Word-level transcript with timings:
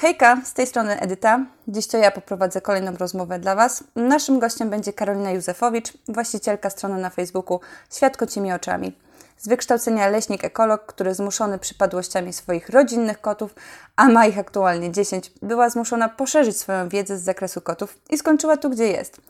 Hejka, 0.00 0.36
z 0.44 0.54
tej 0.54 0.66
strony 0.66 1.00
Edyta. 1.00 1.40
Dziś 1.68 1.86
to 1.86 1.96
ja 1.96 2.10
poprowadzę 2.10 2.60
kolejną 2.60 2.96
rozmowę 2.96 3.38
dla 3.38 3.54
Was. 3.54 3.84
Naszym 3.96 4.38
gościem 4.38 4.70
będzie 4.70 4.92
Karolina 4.92 5.30
Józefowicz, 5.30 5.92
właścicielka 6.08 6.70
strony 6.70 7.00
na 7.00 7.10
Facebooku 7.10 7.60
Świat 7.96 8.16
kocimi 8.16 8.52
oczami. 8.52 8.92
Z 9.36 9.48
wykształcenia 9.48 10.08
leśnik 10.08 10.44
ekolog, 10.44 10.86
który 10.86 11.14
zmuszony 11.14 11.58
przypadłościami 11.58 12.32
swoich 12.32 12.68
rodzinnych 12.68 13.20
kotów, 13.20 13.54
a 13.96 14.08
ma 14.08 14.26
ich 14.26 14.38
aktualnie 14.38 14.92
10, 14.92 15.30
była 15.42 15.70
zmuszona 15.70 16.08
poszerzyć 16.08 16.56
swoją 16.56 16.88
wiedzę 16.88 17.18
z 17.18 17.22
zakresu 17.22 17.60
kotów 17.60 17.98
i 18.10 18.18
skończyła 18.18 18.56
tu, 18.56 18.70
gdzie 18.70 18.86
jest. 18.86 19.20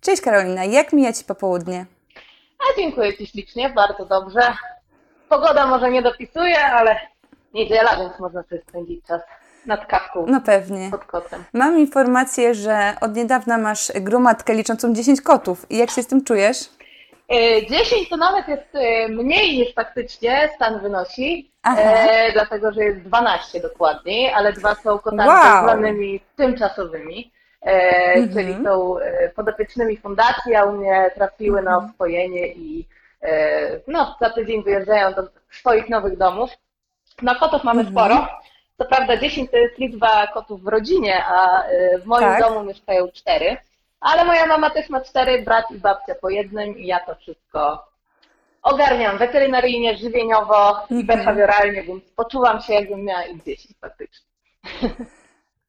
Cześć 0.00 0.22
Karolina, 0.22 0.64
jak 0.64 0.92
mija 0.92 1.12
Ci 1.12 1.24
popołudnie? 1.24 1.86
A 2.58 2.80
dziękuję 2.80 3.16
Ci 3.16 3.26
ślicznie, 3.26 3.70
bardzo 3.70 4.04
dobrze. 4.04 4.52
Pogoda 5.28 5.66
może 5.66 5.90
nie 5.90 6.02
dopisuje, 6.02 6.64
ale 6.64 7.00
niedziela, 7.54 7.96
więc 7.96 8.18
można 8.18 8.42
sobie 8.42 8.62
spędzić 8.68 9.06
czas 9.06 9.20
nad 9.66 9.86
kawką 9.86 10.24
No 10.28 10.40
pewnie. 10.40 10.90
pod 10.90 11.04
kotem. 11.04 11.44
Mam 11.52 11.78
informację, 11.78 12.54
że 12.54 12.92
od 13.00 13.16
niedawna 13.16 13.58
masz 13.58 13.92
gromadkę 13.94 14.54
liczącą 14.54 14.94
10 14.94 15.20
kotów. 15.20 15.66
I 15.70 15.76
jak 15.78 15.90
się 15.90 16.02
z 16.02 16.06
tym 16.06 16.24
czujesz? 16.24 16.58
E, 17.28 17.66
10 17.66 18.08
to 18.08 18.16
nawet 18.16 18.48
jest 18.48 18.74
e, 18.74 19.08
mniej 19.08 19.58
niż 19.58 19.74
faktycznie 19.74 20.48
stan 20.56 20.80
wynosi, 20.80 21.52
e, 21.78 22.32
dlatego 22.32 22.72
że 22.72 22.84
jest 22.84 23.00
12 23.00 23.60
dokładniej, 23.60 24.32
ale 24.32 24.52
dwa 24.52 24.74
są 24.74 24.98
kotami 24.98 25.28
Wow. 25.28 25.42
tak 25.42 25.62
zwanymi 25.62 26.20
tymczasowymi, 26.36 27.32
e, 27.62 27.70
Mhm. 28.14 28.32
czyli 28.32 28.64
są 28.64 28.98
e, 28.98 29.28
podopiecznymi 29.28 29.96
fundacji, 29.96 30.54
a 30.54 30.64
u 30.64 30.72
mnie 30.72 31.10
trafiły 31.14 31.62
na 31.62 31.70
Mhm. 31.74 31.90
oswojenie 31.90 32.48
i 32.48 32.86
e, 33.22 33.80
no, 33.88 34.16
za 34.20 34.30
tydzień 34.30 34.62
wyjeżdżają 34.64 35.12
do 35.14 35.22
swoich 35.50 35.88
nowych 35.88 36.16
domów. 36.18 36.50
Na 37.22 37.34
kotów 37.34 37.64
mamy 37.64 37.80
Mhm. 37.80 37.96
sporo. 37.96 38.28
Co 38.78 38.84
prawda 38.84 39.16
10 39.16 39.50
to 39.50 39.56
jest 39.56 39.78
liczba 39.78 40.26
kotów 40.26 40.62
w 40.62 40.66
rodzinie, 40.68 41.24
a 41.26 41.62
e, 41.64 41.98
w 41.98 42.06
moim 42.06 42.24
Tak. 42.24 42.40
domu 42.42 42.64
mieszkają 42.64 43.08
cztery. 43.08 43.56
Ale 44.00 44.24
moja 44.24 44.46
mama 44.46 44.70
też 44.70 44.88
ma 44.90 45.00
cztery, 45.00 45.42
brat 45.42 45.64
i 45.70 45.74
babcia 45.78 46.14
po 46.14 46.30
jednym 46.30 46.78
i 46.78 46.86
ja 46.86 47.00
to 47.00 47.14
wszystko 47.14 47.84
ogarniam 48.62 49.18
weterynaryjnie, 49.18 49.96
żywieniowo 49.96 50.70
i 50.90 50.94
Mhm. 50.94 51.06
behawioralnie, 51.06 51.82
więc 51.82 52.04
poczułam 52.16 52.60
się 52.60 52.72
jakbym 52.74 53.04
miała 53.04 53.22
ich 53.24 53.42
10 53.44 53.74
faktycznie. 53.80 54.26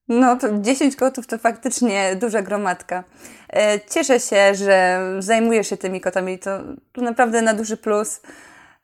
No 0.08 0.36
to 0.36 0.48
10 0.60 0.96
kotów 0.96 1.28
to 1.28 1.38
faktycznie 1.38 2.16
duża 2.16 2.42
gromadka. 2.42 3.04
E, 3.54 3.80
Cieszę 3.90 4.20
się, 4.20 4.56
że 4.56 5.00
zajmujesz 5.20 5.70
się 5.70 5.78
tymi 5.78 6.02
kotami. 6.02 6.40
To, 6.40 6.50
to 6.94 7.02
naprawdę 7.02 7.42
na 7.42 7.54
duży 7.54 7.78
plus. 7.78 8.22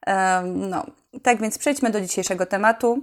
Em, 0.06 0.70
No, 0.70 0.86
tak 1.24 1.42
więc 1.42 1.58
przejdźmy 1.58 1.90
do 1.90 2.02
dzisiejszego 2.02 2.46
tematu. 2.46 3.00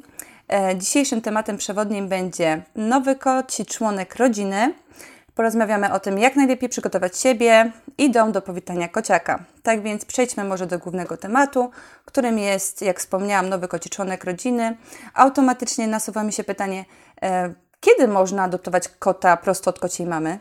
E, 0.49 0.77
Dzisiejszym 0.77 1.21
tematem 1.21 1.57
przewodnim 1.57 2.09
będzie 2.09 2.63
nowy 2.77 3.17
koci 3.17 3.67
członek 3.67 4.17
rodziny. 4.17 4.75
Porozmawiamy 5.35 5.93
o 5.93 6.01
tym, 6.01 6.19
jak 6.19 6.37
najlepiej 6.37 6.69
przygotować 6.69 7.19
siebie 7.19 7.73
i 7.99 8.11
dom 8.11 8.33
do 8.33 8.43
powitania 8.43 8.89
kociaka. 8.89 9.45
Tak 9.63 9.83
więc 9.83 10.05
przejdźmy 10.05 10.45
może 10.45 10.67
do 10.67 10.79
głównego 10.79 11.17
tematu, 11.17 11.71
którym 12.05 12.39
jest, 12.39 12.83
jak 12.83 12.99
wspomniałam, 13.01 13.49
nowy 13.49 13.69
koci 13.69 13.91
członek 13.91 14.25
rodziny. 14.25 14.77
Automatycznie 15.15 15.87
nasuwa 15.87 16.25
mi 16.25 16.33
się 16.33 16.45
pytanie, 16.45 16.85
e, 17.23 17.55
kiedy 17.81 18.09
można 18.09 18.43
adoptować 18.43 18.89
kota 18.89 19.37
prosto 19.37 19.71
od 19.71 19.79
kociej 19.79 20.07
mamy? 20.07 20.39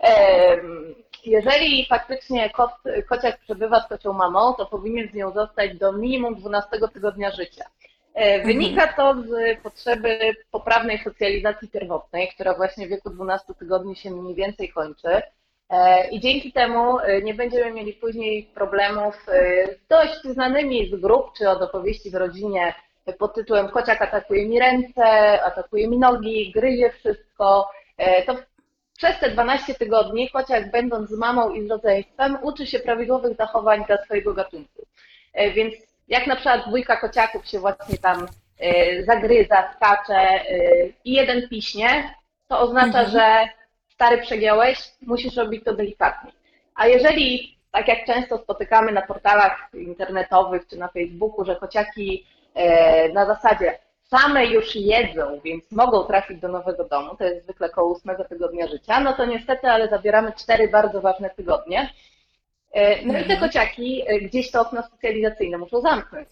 Em, 0.00 0.94
Jeżeli 1.24 1.86
faktycznie 1.88 2.50
kot, 2.50 2.70
kociak 3.08 3.40
przebywa 3.40 3.80
z 3.80 3.88
kocią 3.88 4.12
mamą, 4.12 4.54
to 4.54 4.66
powinien 4.66 5.08
z 5.10 5.14
nią 5.14 5.32
zostać 5.32 5.78
do 5.78 5.92
minimum 5.92 6.34
12 6.34 6.68
tygodnia 6.92 7.30
życia. 7.30 7.64
E, 8.14 8.42
Wynika 8.42 8.86
to 8.86 9.14
z 9.22 9.60
potrzeby 9.62 10.18
poprawnej 10.50 10.98
socjalizacji 10.98 11.68
pierwotnej, 11.68 12.28
która 12.28 12.54
właśnie 12.54 12.86
w 12.86 12.90
wieku 12.90 13.10
12 13.10 13.54
tygodni 13.54 13.96
się 13.96 14.10
mniej 14.10 14.34
więcej 14.34 14.68
kończy. 14.68 15.22
E, 15.70 16.08
I 16.10 16.20
dzięki 16.20 16.52
temu 16.52 16.98
e, 16.98 17.22
nie 17.22 17.34
będziemy 17.34 17.72
mieli 17.72 17.92
później 17.92 18.50
problemów 18.54 19.26
z 19.26 19.88
dość 19.88 20.22
znanymi 20.24 20.90
z 20.90 21.00
grup 21.00 21.26
czy 21.38 21.48
od 21.48 21.62
opowieści 21.62 22.10
w 22.10 22.14
rodzinie 22.14 22.74
pod 23.18 23.34
tytułem 23.34 23.68
Kociak 23.68 24.02
atakuje 24.02 24.48
mi 24.48 24.58
ręce, 24.58 25.04
atakuje 25.42 25.88
mi 25.88 25.98
nogi, 25.98 26.52
gryzie 26.54 26.90
wszystko. 26.90 27.70
To 28.26 28.36
przez 28.96 29.18
te 29.20 29.30
12 29.30 29.74
tygodni 29.74 30.30
kociak, 30.30 30.70
będąc 30.70 31.10
z 31.10 31.18
mamą 31.18 31.50
i 31.50 31.66
z 31.66 31.70
rodzeństwem, 31.70 32.38
uczy 32.42 32.66
się 32.66 32.78
prawidłowych 32.78 33.36
zachowań 33.36 33.84
dla 33.86 34.04
swojego 34.04 34.34
gatunku. 34.34 34.86
Więc 35.54 35.74
jak 36.10 36.26
na 36.26 36.34
przykład 36.36 36.66
dwójka 36.66 36.96
kociaków 36.96 37.46
się 37.46 37.58
właśnie 37.60 37.98
tam 37.98 38.26
e, 38.60 39.02
zagryza, 39.04 39.72
skacze 39.76 40.14
e, 40.18 40.44
i 41.04 41.12
jeden 41.12 41.48
piśnie, 41.48 42.14
to 42.48 42.60
oznacza, 42.60 43.00
Mhm. 43.00 43.10
że 43.10 43.48
stary 43.88 44.18
przegiąłeś, 44.18 44.78
musisz 45.02 45.36
robić 45.36 45.64
to 45.64 45.74
delikatnie. 45.74 46.32
A 46.74 46.86
jeżeli, 46.86 47.56
tak 47.72 47.88
jak 47.88 48.04
często 48.06 48.38
spotykamy 48.38 48.92
na 48.92 49.02
portalach 49.02 49.68
internetowych 49.74 50.66
czy 50.66 50.76
na 50.78 50.88
Facebooku, 50.88 51.44
że 51.44 51.56
kociaki 51.56 52.26
e, 52.54 53.08
na 53.08 53.26
zasadzie 53.26 53.78
same 54.02 54.46
już 54.46 54.76
jedzą, 54.76 55.40
więc 55.44 55.64
mogą 55.72 56.04
trafić 56.04 56.40
do 56.40 56.48
nowego 56.48 56.84
domu, 56.84 57.16
to 57.16 57.24
jest 57.24 57.44
zwykle 57.44 57.68
koło 57.70 57.92
ósmego 57.92 58.24
tygodnia 58.24 58.66
życia, 58.66 59.00
no 59.00 59.12
to 59.12 59.24
niestety, 59.24 59.68
ale 59.68 59.88
zabieramy 59.88 60.32
cztery 60.32 60.68
bardzo 60.68 61.00
ważne 61.00 61.30
tygodnie. 61.30 61.90
E, 62.74 63.06
No 63.06 63.12
i 63.18 63.24
te 63.24 63.32
Mhm. 63.34 63.40
kociaki 63.40 64.02
e, 64.06 64.20
gdzieś 64.20 64.50
to 64.50 64.60
okno 64.60 64.82
socjalizacyjne 64.82 65.58
muszą 65.58 65.80
zamknąć. 65.80 66.28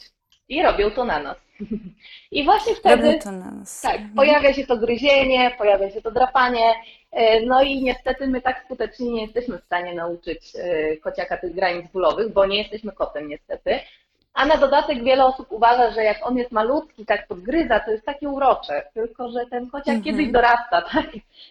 I 0.49 0.63
robią 0.63 0.91
to 0.91 1.05
na 1.05 1.23
nas. 1.23 1.37
I 2.31 2.45
właśnie 2.45 2.75
wtedy 2.75 3.07
Robią 3.07 3.19
to 3.19 3.33
na 3.33 3.51
nas. 3.51 3.81
tak, 3.81 4.01
pojawia 4.17 4.55
się 4.55 4.67
to 4.67 4.77
gryzienie, 4.77 5.51
pojawia 5.59 5.91
się 5.91 6.03
to 6.03 6.11
drapanie, 6.11 6.73
e, 7.13 7.41
no 7.41 7.63
i 7.63 7.83
niestety 7.83 8.27
my 8.29 8.41
tak 8.41 8.63
skutecznie 8.65 9.11
nie 9.11 9.23
jesteśmy 9.23 9.59
w 9.59 9.65
stanie 9.65 9.95
nauczyć 9.95 10.53
kociaka 11.03 11.37
tych 11.37 11.55
granic 11.55 11.91
bólowych, 11.93 12.33
bo 12.33 12.47
nie 12.47 12.59
jesteśmy 12.59 12.93
kotem 12.93 13.29
niestety. 13.29 13.79
A 14.35 14.47
na 14.47 14.57
dodatek 14.57 15.05
wiele 15.05 15.25
osób 15.25 15.47
uważa, 15.53 15.91
że 15.91 16.05
jak 16.05 16.27
on 16.27 16.39
jest 16.39 16.53
malutki, 16.53 17.07
tak 17.07 17.27
podgryza, 17.27 17.81
to 17.81 17.91
jest 17.91 18.05
takie 18.05 18.29
urocze, 18.29 18.83
tylko 18.95 19.31
że 19.31 19.47
ten 19.51 19.71
kociak 19.71 19.95
Mhm. 19.97 20.03
kiedyś 20.05 20.33
dorasta, 20.33 20.83
tak, 20.93 21.07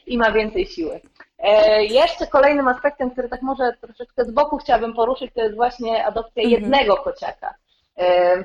i 0.08 0.18
ma 0.18 0.32
więcej 0.32 0.66
siły. 0.66 1.00
E, 1.40 1.84
jeszcze 1.86 2.28
kolejnym 2.28 2.68
aspektem, 2.68 3.12
który 3.12 3.30
tak 3.30 3.42
może 3.42 3.74
troszeczkę 3.82 4.26
z 4.26 4.32
boku 4.32 4.58
chciałabym 4.58 4.94
poruszyć, 4.94 5.32
to 5.34 5.42
jest 5.42 5.56
właśnie 5.56 6.06
adopcja 6.06 6.44
Mhm. 6.44 6.62
jednego 6.62 6.98
kociaka. 6.98 7.54
E, 7.98 8.44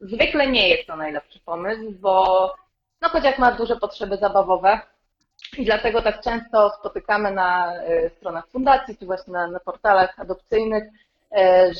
zwykle 0.00 0.46
nie 0.46 0.68
jest 0.68 0.86
to 0.86 0.96
najlepszy 0.96 1.40
pomysł, 1.40 1.92
bo 2.00 2.54
no 3.00 3.10
kociak 3.10 3.38
ma 3.38 3.52
duże 3.52 3.76
potrzeby 3.76 4.16
zabawowe 4.16 4.80
i 5.58 5.64
dlatego 5.64 6.02
tak 6.02 6.20
często 6.20 6.70
spotykamy 6.70 7.30
na 7.30 7.74
e, 7.74 8.10
stronach 8.10 8.48
fundacji, 8.48 8.96
czy 8.96 9.06
właśnie 9.06 9.32
na, 9.32 9.46
na 9.46 9.60
portalach 9.60 10.20
adopcyjnych, 10.20 10.84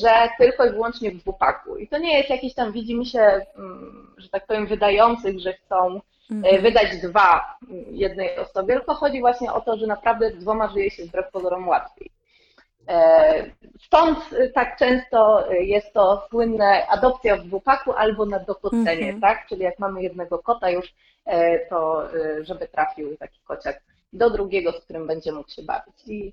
że 0.02 0.28
tylko 0.38 0.64
i 0.64 0.70
wyłącznie 0.70 1.10
w 1.10 1.16
dwupaku. 1.16 1.76
I 1.76 1.88
to 1.88 1.98
nie 1.98 2.18
jest 2.18 2.30
jakiś 2.30 2.54
tam, 2.54 2.72
widzi 2.72 2.98
mi 2.98 3.06
się, 3.06 3.20
mm, 3.56 4.14
że 4.18 4.28
tak 4.28 4.46
powiem, 4.46 4.66
wydających, 4.66 5.40
że 5.40 5.52
chcą 5.52 6.00
Mhm. 6.36 6.62
wydać 6.62 7.00
dwa 7.02 7.56
jednej 7.90 8.38
osobie, 8.38 8.74
tylko 8.74 8.94
chodzi 8.94 9.20
właśnie 9.20 9.52
o 9.52 9.60
to, 9.60 9.76
że 9.76 9.86
naprawdę 9.86 10.30
dwoma 10.30 10.68
żyje 10.68 10.90
się 10.90 11.04
wbrew 11.04 11.30
pozorom 11.30 11.68
łatwiej. 11.68 12.10
E, 12.88 13.44
Stąd 13.86 14.18
e, 14.38 14.48
tak 14.48 14.76
często 14.78 15.50
e, 15.52 15.56
jest 15.64 15.92
to 15.92 16.26
słynne 16.30 16.86
adopcja 16.88 17.36
w 17.36 17.40
dwupaku 17.44 17.92
albo 17.92 18.26
na 18.26 18.38
dokocenie, 18.38 18.90
Mhm. 19.12 19.20
tak? 19.20 19.46
Czyli 19.48 19.62
jak 19.62 19.78
mamy 19.78 20.02
jednego 20.02 20.38
kota 20.38 20.70
już, 20.70 20.94
e, 21.26 21.58
to 21.66 22.04
e, 22.14 22.44
żeby 22.44 22.68
trafił 22.68 23.16
taki 23.16 23.40
kociak 23.44 23.80
do 24.12 24.30
drugiego, 24.30 24.72
z 24.72 24.80
którym 24.84 25.06
będzie 25.06 25.32
mógł 25.32 25.50
się 25.50 25.62
bawić. 25.62 25.94
I 26.06 26.32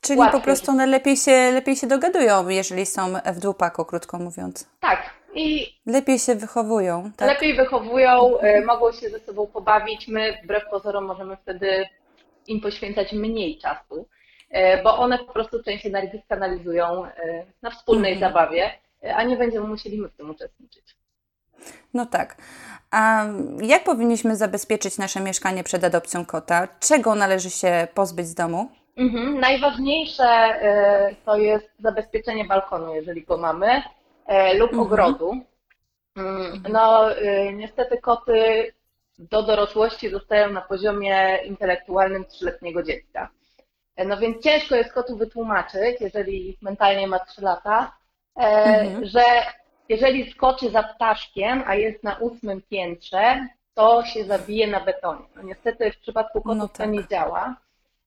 Czyli 0.00 0.18
łatwiej. 0.18 0.40
po 0.40 0.44
prostu 0.44 0.70
one 0.70 0.86
lepiej 0.86 1.16
się, 1.16 1.50
lepiej 1.54 1.76
się 1.76 1.86
dogadują, 1.86 2.48
jeżeli 2.48 2.86
są 2.86 3.02
w 3.34 3.38
dwupaku, 3.38 3.84
krótko 3.84 4.18
mówiąc. 4.18 4.68
tak, 4.80 5.10
i 5.36 5.74
Lepiej 5.86 6.18
się 6.18 6.34
wychowują. 6.34 7.10
Tak? 7.16 7.28
lepiej 7.28 7.54
wychowują, 7.54 8.38
e, 8.38 8.60
mogą 8.64 8.92
się 8.92 9.08
ze 9.10 9.18
sobą 9.20 9.46
pobawić. 9.46 10.08
My 10.08 10.38
wbrew 10.44 10.62
pozorom 10.70 11.04
możemy 11.04 11.36
wtedy 11.36 11.86
im 12.46 12.60
poświęcać 12.60 13.12
mniej 13.12 13.58
czasu, 13.58 14.08
e, 14.50 14.82
bo 14.82 14.98
one 14.98 15.18
po 15.18 15.32
prostu 15.32 15.62
część 15.62 15.86
energii 15.86 16.22
skanalizują 16.24 17.04
e, 17.04 17.10
na 17.62 17.70
wspólnej 17.70 18.12
Mhm. 18.12 18.32
zabawie, 18.32 18.70
a 19.14 19.22
nie 19.22 19.36
będziemy 19.36 19.66
musieli 19.68 19.98
my 20.00 20.08
w 20.08 20.16
tym 20.16 20.30
uczestniczyć. 20.30 20.96
No 21.94 22.06
tak. 22.06 22.36
A 22.90 23.24
jak 23.62 23.84
powinniśmy 23.84 24.36
zabezpieczyć 24.36 24.98
nasze 24.98 25.20
mieszkanie 25.20 25.64
przed 25.64 25.84
adopcją 25.84 26.24
kota? 26.26 26.68
Czego 26.80 27.14
należy 27.14 27.50
się 27.50 27.88
pozbyć 27.94 28.26
z 28.26 28.34
domu? 28.34 28.68
Mhm. 28.96 29.40
Najważniejsze 29.40 30.26
to 31.24 31.36
jest 31.36 31.68
zabezpieczenie 31.78 32.44
balkonu, 32.44 32.94
jeżeli 32.94 33.22
go 33.24 33.36
mamy, 33.36 33.82
lub 34.58 34.70
Mhm. 34.72 34.80
ogrodu. 34.80 35.40
Mm, 36.16 36.62
No, 36.68 37.16
e, 37.16 37.52
niestety 37.52 37.98
koty 37.98 38.72
do 39.18 39.42
dorosłości 39.42 40.10
zostają 40.10 40.50
na 40.52 40.60
poziomie 40.60 41.38
intelektualnym 41.44 42.24
trzyletniego 42.24 42.82
dziecka. 42.82 43.28
E, 43.96 44.04
No 44.04 44.16
więc 44.16 44.42
ciężko 44.42 44.76
jest 44.76 44.92
kotu 44.92 45.16
wytłumaczyć, 45.16 46.00
jeżeli 46.00 46.56
mentalnie 46.62 47.06
ma 47.06 47.18
3 47.18 47.42
lata, 47.42 47.92
e, 48.36 48.40
Mhm. 48.40 49.06
że 49.06 49.22
jeżeli 49.88 50.30
skoczy 50.32 50.70
za 50.70 50.82
ptaszkiem, 50.82 51.62
a 51.66 51.74
jest 51.74 52.02
na 52.02 52.16
ósmym 52.18 52.62
piętrze, 52.62 53.46
to 53.74 54.04
się 54.04 54.24
zabije 54.24 54.66
na 54.66 54.80
betonie. 54.80 55.24
No 55.36 55.42
niestety 55.42 55.92
w 55.92 55.98
przypadku 55.98 56.40
kotów 56.42 56.58
No 56.58 56.68
to 56.68 56.74
tak. 56.78 56.90
nie 56.90 57.06
działa. 57.08 57.56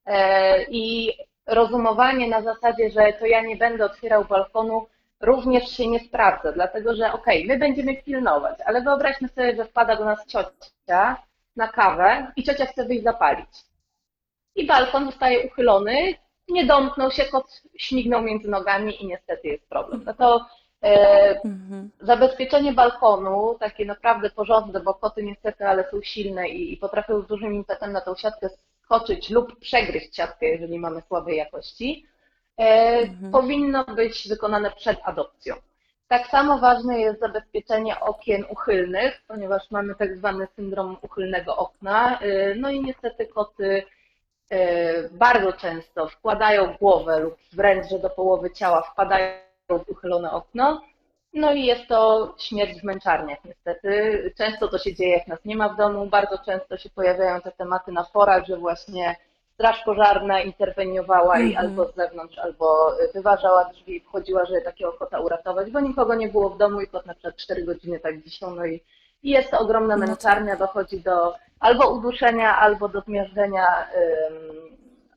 E, 0.06 0.64
I 0.64 1.14
rozumowanie 1.48 2.28
na 2.28 2.42
zasadzie, 2.42 2.90
że 2.90 3.14
to 3.14 3.26
ja 3.26 3.42
nie 3.42 3.56
będę 3.56 3.86
otwierał 3.86 4.26
balkonu, 4.26 4.88
również 5.22 5.70
się 5.72 5.88
nie 5.88 6.00
sprawdza, 6.00 6.52
dlatego 6.52 6.96
że 6.96 7.12
okej, 7.14 7.46
my 7.48 7.58
będziemy 7.58 8.04
pilnować, 8.04 8.60
ale 8.66 8.82
wyobraźmy 8.82 9.28
sobie, 9.28 9.56
że 9.56 9.66
wpada 9.66 9.96
do 9.96 10.06
nas 10.06 10.26
ciocia 10.28 11.18
na 11.56 11.68
kawę 11.68 12.32
i 12.36 12.44
ciocia 12.44 12.66
chce 12.66 12.86
wyjść 12.86 13.04
zapalić. 13.04 13.50
I 14.56 14.66
balkon 14.68 15.06
zostaje 15.06 15.48
uchylony, 15.48 16.14
nie 16.50 16.66
domknął 16.66 17.12
się, 17.12 17.26
kot 17.26 17.62
śmignął 17.78 18.22
między 18.22 18.48
nogami 18.50 19.04
i 19.04 19.08
niestety 19.08 19.48
jest 19.48 19.70
problem. 19.70 20.04
No 20.06 20.14
to 20.14 20.46
e, 20.84 21.42
Mhm. 21.46 21.90
zabezpieczenie 22.02 22.74
balkonu, 22.74 23.56
takie 23.60 23.86
naprawdę 23.86 24.30
porządne, 24.30 24.80
bo 24.80 24.94
koty 24.94 25.24
niestety, 25.24 25.68
ale 25.68 25.90
są 25.92 26.02
silne 26.02 26.50
i, 26.50 26.74
i 26.74 26.78
potrafią 26.78 27.22
z 27.22 27.28
dużym 27.28 27.54
impetem 27.54 27.92
na 27.92 28.02
tą 28.02 28.16
siatkę 28.16 28.50
skoczyć 28.84 29.30
lub 29.30 29.60
przegryźć 29.60 30.16
siatkę, 30.16 30.46
jeżeli 30.46 30.80
mamy 30.80 31.02
słabej 31.08 31.38
jakości, 31.38 32.06
Mhm. 32.60 33.32
powinno 33.32 33.86
być 33.86 34.28
wykonane 34.30 34.72
przed 34.72 35.00
adopcją. 35.04 35.56
Tak 36.08 36.28
samo 36.28 36.58
ważne 36.58 37.00
jest 37.00 37.20
zabezpieczenie 37.20 38.00
okien 38.00 38.46
uchylnych, 38.50 39.22
ponieważ 39.28 39.72
mamy 39.72 39.96
tak 39.96 40.18
zwany 40.18 40.48
syndrom 40.56 40.98
uchylnego 41.02 41.58
okna. 41.58 42.20
E, 42.20 42.56
No 42.56 42.70
i 42.70 42.82
niestety 42.82 43.28
koty 43.28 43.84
e, 44.52 45.10
bardzo 45.10 45.54
często 45.54 46.08
wkładają 46.08 46.76
głowę 46.80 47.20
lub 47.20 47.36
wręcz, 47.54 47.90
że 47.90 48.00
do 48.00 48.10
połowy 48.10 48.52
ciała 48.52 48.82
wpadają 48.82 49.34
w 49.70 49.90
uchylone 49.90 50.32
okno. 50.32 50.82
No 51.34 51.54
i 51.54 51.66
jest 51.66 51.88
to 51.88 52.34
śmierć 52.40 52.82
w 52.82 52.84
męczarniach 52.84 53.40
niestety. 53.46 54.34
Często 54.38 54.68
to 54.68 54.78
się 54.78 54.96
dzieje, 54.96 55.14
jak 55.18 55.28
nas 55.28 55.40
nie 55.46 55.56
ma 55.56 55.70
w 55.70 55.78
domu. 55.78 56.06
Bardzo 56.06 56.38
często 56.46 56.78
się 56.78 56.90
pojawiają 56.90 57.42
te 57.42 57.52
tematy 57.52 57.92
na 57.92 58.04
forach, 58.04 58.46
że 58.46 58.58
właśnie 58.58 59.16
straż 59.60 59.84
pożarna 59.84 60.42
interweniowała 60.42 61.40
i 61.40 61.48
Mhm. 61.50 61.66
albo 61.66 61.92
z 61.92 61.96
zewnątrz, 61.96 62.38
albo 62.38 62.92
wyważała 63.14 63.66
drzwi 63.66 63.96
i 63.96 64.00
wchodziła, 64.02 64.46
żeby 64.46 64.62
takiego 64.62 64.94
kota 64.94 65.20
uratować, 65.20 65.72
bo 65.72 65.80
nikogo 65.80 66.16
nie 66.16 66.28
było 66.30 66.50
w 66.50 66.58
domu 66.58 66.82
i 66.82 66.88
kot 66.88 67.06
na 67.06 67.14
przykład 67.14 67.36
4 67.36 67.64
godziny 67.66 68.00
tak 68.00 68.20
wisiał. 68.24 68.56
No 68.56 68.66
i, 68.66 68.84
i 69.24 69.30
jest 69.30 69.52
to 69.52 69.60
ogromna 69.60 69.96
No 69.96 70.00
tak. 70.00 70.10
męczarnia, 70.10 70.56
dochodzi 70.56 71.02
do 71.02 71.36
albo 71.60 71.90
uduszenia, 71.90 72.60
albo 72.60 72.90
do 72.90 73.02
zmiażdżenia 73.02 73.66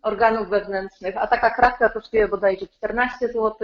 organów 0.03 0.49
wewnętrznych, 0.49 1.17
a 1.17 1.27
taka 1.27 1.51
kratka 1.51 1.89
kosztuje 1.89 2.29
bodajże 2.29 2.67
14 2.67 3.29
zł. 3.29 3.55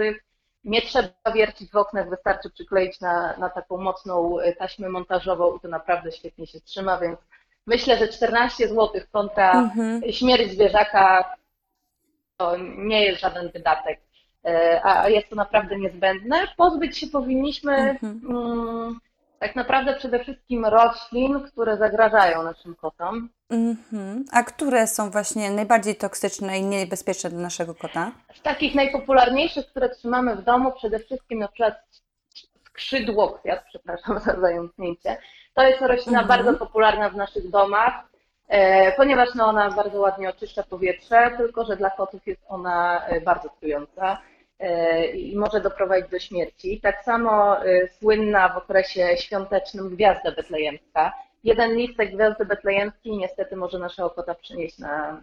Nie 0.63 0.81
trzeba 0.81 1.31
wiercić 1.33 1.71
w 1.71 1.75
oknach, 1.75 2.09
wystarczy 2.09 2.49
przykleić 2.49 2.99
na, 3.01 3.37
na 3.37 3.49
taką 3.49 3.77
mocną 3.77 4.39
y, 4.39 4.55
taśmę 4.55 4.89
montażową 4.89 5.55
i 5.55 5.59
to 5.59 5.67
naprawdę 5.67 6.11
świetnie 6.11 6.47
się 6.47 6.61
trzyma, 6.61 6.97
więc 6.97 7.19
myślę, 7.69 7.97
że 7.97 8.07
14 8.07 8.67
zł 8.67 8.89
kontra 9.11 9.51
Mhm. 9.51 10.01
śmierć 10.11 10.51
zwierzaka 10.51 11.35
to 12.37 12.57
nie 12.77 13.05
jest 13.05 13.21
żaden 13.21 13.51
wydatek, 13.51 13.99
e, 14.45 14.81
a 14.83 15.09
jest 15.09 15.29
to 15.29 15.35
naprawdę 15.35 15.77
niezbędne. 15.79 16.47
Pozbyć 16.57 16.97
się 16.97 17.07
powinniśmy 17.07 17.73
Mhm. 17.73 18.21
mm, 18.29 18.99
tak 19.39 19.55
naprawdę 19.55 19.95
przede 19.95 20.19
wszystkim 20.19 20.65
roślin, 20.65 21.43
które 21.47 21.77
zagrażają 21.77 22.43
naszym 22.43 22.75
kotom. 22.75 23.29
Mhm. 23.49 24.25
A 24.31 24.43
które 24.43 24.87
są 24.87 25.11
właśnie 25.11 25.51
najbardziej 25.51 25.95
toksyczne 25.95 26.59
i 26.59 26.63
niebezpieczne 26.65 27.29
dla 27.29 27.39
naszego 27.39 27.75
kota? 27.75 28.11
Z 28.35 28.41
takich 28.41 28.75
najpopularniejszych, 28.75 29.65
które 29.67 29.89
trzymamy 29.89 30.35
w 30.35 30.43
domu, 30.43 30.71
przede 30.71 30.99
wszystkim 30.99 31.39
na 31.39 31.47
przykład 31.47 31.75
skrzydłokwiat, 32.65 33.63
przepraszam 33.69 34.19
za 34.19 34.39
zająknięcie. 34.41 35.17
To 35.59 35.67
jest 35.67 35.81
roślina 35.81 36.19
Mhm. 36.21 36.27
bardzo 36.27 36.59
popularna 36.65 37.09
w 37.09 37.15
naszych 37.15 37.49
domach, 37.49 37.93
e, 38.47 38.91
ponieważ 38.91 39.29
no, 39.35 39.45
ona 39.45 39.71
bardzo 39.71 39.99
ładnie 39.99 40.29
oczyszcza 40.29 40.63
powietrze, 40.63 41.31
tylko 41.37 41.65
że 41.65 41.75
dla 41.77 41.89
kotów 41.89 42.27
jest 42.27 42.41
ona 42.49 43.05
e, 43.07 43.21
bardzo 43.21 43.49
trująca 43.59 44.17
e, 44.59 45.05
i 45.07 45.37
może 45.37 45.61
doprowadzić 45.61 46.11
do 46.11 46.19
śmierci. 46.19 46.79
Tak 46.83 47.03
samo 47.03 47.57
słynna 47.99 48.49
w 48.49 48.57
okresie 48.57 49.17
świątecznym 49.17 49.89
gwiazda 49.89 50.31
betlejemska. 50.31 51.13
Jeden 51.43 51.75
listek 51.75 52.15
gwiazdy 52.15 52.45
betlejemskiej 52.45 53.17
niestety 53.17 53.55
może 53.55 53.79
naszego 53.79 54.09
kota 54.09 54.35
przenieść 54.35 54.77
na 54.79 55.21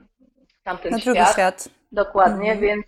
tamten 0.64 0.92
Na 0.92 0.98
świat. 1.00 1.32
świat. 1.32 1.68
Dokładnie, 1.92 2.52
Mhm. 2.52 2.60
więc 2.60 2.86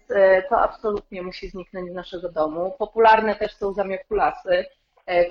to 0.49 0.61
absolutnie 0.61 1.23
musi 1.23 1.49
zniknąć 1.49 1.91
z 1.91 1.95
naszego 1.95 2.29
domu. 2.29 2.75
Popularne 2.79 3.35
też 3.35 3.55
są 3.55 3.73
zamiokulasy, 3.73 4.65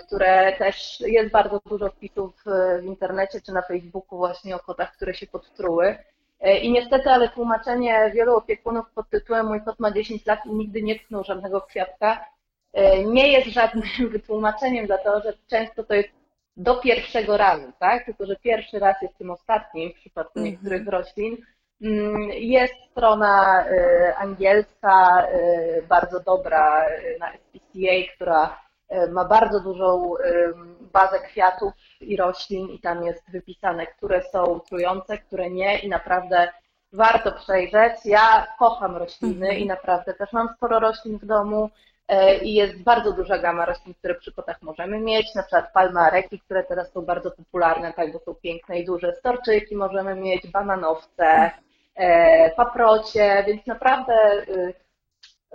które 0.05 0.53
też 0.57 0.99
jest 0.99 1.31
bardzo 1.31 1.59
dużo 1.65 1.89
wpisów 1.89 2.33
e, 2.47 2.81
w 2.81 2.85
internecie 2.85 3.41
czy 3.41 3.51
na 3.51 3.61
Facebooku 3.61 4.17
właśnie 4.17 4.55
o 4.55 4.59
kotach, 4.59 4.93
które 4.95 5.13
się 5.13 5.27
podtruły. 5.27 5.97
E, 6.39 6.57
I 6.57 6.71
niestety, 6.71 7.09
ale 7.09 7.29
tłumaczenie 7.29 8.11
wielu 8.13 8.35
opiekunów 8.35 8.85
pod 8.95 9.09
tytułem 9.09 9.45
Mój 9.47 9.61
kot 9.61 9.79
ma 9.79 9.91
10 9.91 10.25
lat 10.25 10.45
i 10.45 10.49
nigdy 10.53 10.81
nie 10.81 10.99
tknął 10.99 11.23
żadnego 11.23 11.61
kwiatka 11.61 12.25
e, 12.73 13.03
nie 13.03 13.31
jest 13.31 13.47
żadnym 13.47 13.83
wytłumaczeniem, 14.11 14.87
dlatego 14.87 15.21
że 15.21 15.33
często 15.47 15.83
to 15.83 15.93
jest 15.93 16.09
do 16.57 16.75
pierwszego 16.75 17.37
razu, 17.37 17.71
tak? 17.79 18.05
Tylko, 18.05 18.25
że 18.25 18.35
pierwszy 18.35 18.79
raz 18.79 19.01
jest 19.01 19.17
tym 19.17 19.31
ostatnim 19.31 19.91
w 19.93 19.95
przypadku 19.95 20.39
Mhm. 20.39 20.51
niektórych 20.51 20.87
roślin. 20.87 21.37
Mm, 21.81 22.29
Jest 22.31 22.73
strona 22.91 23.65
e, 23.67 24.15
angielska, 24.17 25.27
e, 25.27 25.81
bardzo 25.81 26.19
dobra 26.19 26.85
e, 26.85 27.17
na 27.19 27.31
SPCA, 27.33 28.13
która 28.15 28.43
e, 28.45 28.66
ma 29.11 29.25
bardzo 29.25 29.59
dużą 29.59 30.17
em, 30.17 30.75
bazę 30.93 31.19
kwiatów 31.19 31.73
i 32.01 32.17
roślin 32.17 32.69
i 32.69 32.79
tam 32.79 33.03
jest 33.03 33.31
wypisane, 33.31 33.87
które 33.87 34.21
są 34.21 34.59
trujące, 34.59 35.17
które 35.17 35.49
nie 35.49 35.79
i 35.79 35.89
naprawdę 35.89 36.49
warto 36.93 37.31
przejrzeć. 37.31 37.93
Ja 38.05 38.47
kocham 38.59 38.97
rośliny 38.97 39.47
Mhm. 39.47 39.57
i 39.57 39.65
naprawdę 39.65 40.13
też 40.13 40.33
mam 40.33 40.49
sporo 40.55 40.79
roślin 40.79 41.17
w 41.17 41.25
domu 41.25 41.69
e, 42.07 42.37
i 42.37 42.53
jest 42.53 42.83
bardzo 42.83 43.11
duża 43.11 43.37
gama 43.37 43.65
roślin, 43.65 43.93
które 43.93 44.15
przy 44.15 44.31
kotach 44.31 44.61
możemy 44.61 44.99
mieć, 44.99 45.35
na 45.35 45.43
przykład 45.43 45.73
palmy 45.73 45.99
areki, 45.99 46.39
które 46.39 46.63
teraz 46.63 46.91
są 46.91 47.01
bardzo 47.01 47.31
popularne, 47.31 47.93
tak, 47.93 48.11
bo 48.13 48.19
są 48.19 48.35
piękne 48.35 48.79
i 48.79 48.85
duże, 48.85 49.13
storczyki 49.13 49.75
możemy 49.75 50.15
mieć, 50.15 50.47
bananowce, 50.47 51.51
e, 51.95 52.49
paprocie, 52.49 53.43
więc 53.47 53.65
naprawdę 53.67 54.13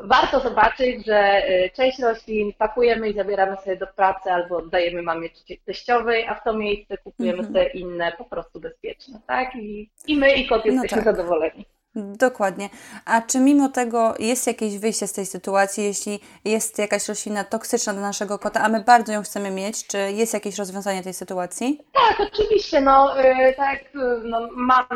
warto 0.02 0.40
zobaczyć, 0.40 1.06
że 1.06 1.42
y, 1.48 1.70
część 1.76 1.98
roślin 1.98 2.52
pakujemy 2.58 3.08
i 3.10 3.14
zabieramy 3.14 3.56
sobie 3.56 3.76
do 3.76 3.86
pracy 3.86 4.30
albo 4.32 4.56
oddajemy 4.56 5.02
mamie 5.02 5.28
teściowej, 5.66 6.26
a 6.26 6.34
w 6.34 6.44
to 6.44 6.52
miejsce 6.52 6.98
kupujemy 6.98 7.38
Mhm. 7.38 7.54
sobie 7.54 7.66
inne, 7.70 8.12
po 8.18 8.24
prostu 8.24 8.60
bezpieczne, 8.60 9.20
tak? 9.26 9.54
I, 9.54 9.90
i 10.06 10.16
my 10.16 10.32
i 10.34 10.48
kot 10.48 10.64
jesteśmy 10.64 11.02
tak. 11.02 11.16
zadowoleni. 11.16 11.66
Dokładnie. 11.94 12.68
A 13.04 13.22
czy 13.22 13.40
mimo 13.40 13.68
tego 13.68 14.14
jest 14.18 14.46
jakieś 14.46 14.78
wyjście 14.78 15.06
z 15.06 15.12
tej 15.12 15.26
sytuacji, 15.26 15.84
jeśli 15.84 16.20
jest 16.44 16.78
jakaś 16.78 17.08
roślina 17.08 17.44
toksyczna 17.44 17.92
dla 17.92 18.02
naszego 18.02 18.38
kota, 18.38 18.60
a 18.60 18.68
my 18.68 18.80
bardzo 18.84 19.12
ją 19.12 19.22
chcemy 19.22 19.50
mieć, 19.50 19.86
czy 19.86 19.98
jest 19.98 20.34
jakieś 20.34 20.58
rozwiązanie 20.58 21.02
tej 21.02 21.14
sytuacji? 21.14 21.80
Tak, 21.92 22.28
oczywiście, 22.32 22.80
no 22.80 23.20
y, 23.20 23.54
tak, 23.56 23.78
y, 23.80 23.88
no, 24.24 24.48
mam 24.52 24.86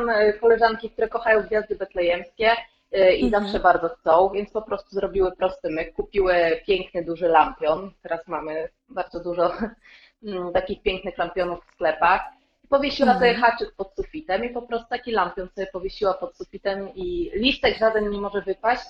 koleżanki, 0.41 0.91
które 0.91 1.09
kochają 1.09 1.43
gwiazdy 1.43 1.77
betlejemskie 1.77 2.51
i 3.17 3.25
Mhm. 3.25 3.43
zawsze 3.45 3.61
bardzo 3.61 3.89
chcą, 3.89 4.31
więc 4.35 4.51
po 4.51 4.63
prostu 4.63 4.91
zrobiły 4.91 5.33
prosty 5.37 5.71
myk, 5.71 5.95
kupiły 5.95 6.35
piękny, 6.67 7.05
duży 7.05 7.29
lampion, 7.29 7.91
teraz 8.03 8.27
mamy 8.27 8.69
bardzo 8.89 9.21
dużo 9.21 9.53
mm, 10.27 10.53
takich 10.53 10.83
pięknych 10.83 11.19
lampionów 11.19 11.65
w 11.67 11.73
sklepach, 11.75 12.21
powiesiła 12.69 13.13
Mhm. 13.13 13.19
sobie 13.37 13.41
haczyk 13.47 13.75
pod 13.77 13.95
sufitem 13.97 14.45
i 14.45 14.51
po 14.51 14.63
prostu 14.63 14.89
taki 14.89 15.13
lampion 15.13 15.49
sobie 15.55 15.67
powiesiła 15.67 16.15
pod 16.15 16.37
sufitem 16.37 16.89
i 16.95 17.31
listek 17.35 17.79
żaden 17.79 18.11
nie 18.11 18.21
może 18.21 18.43
wypaść, 18.43 18.87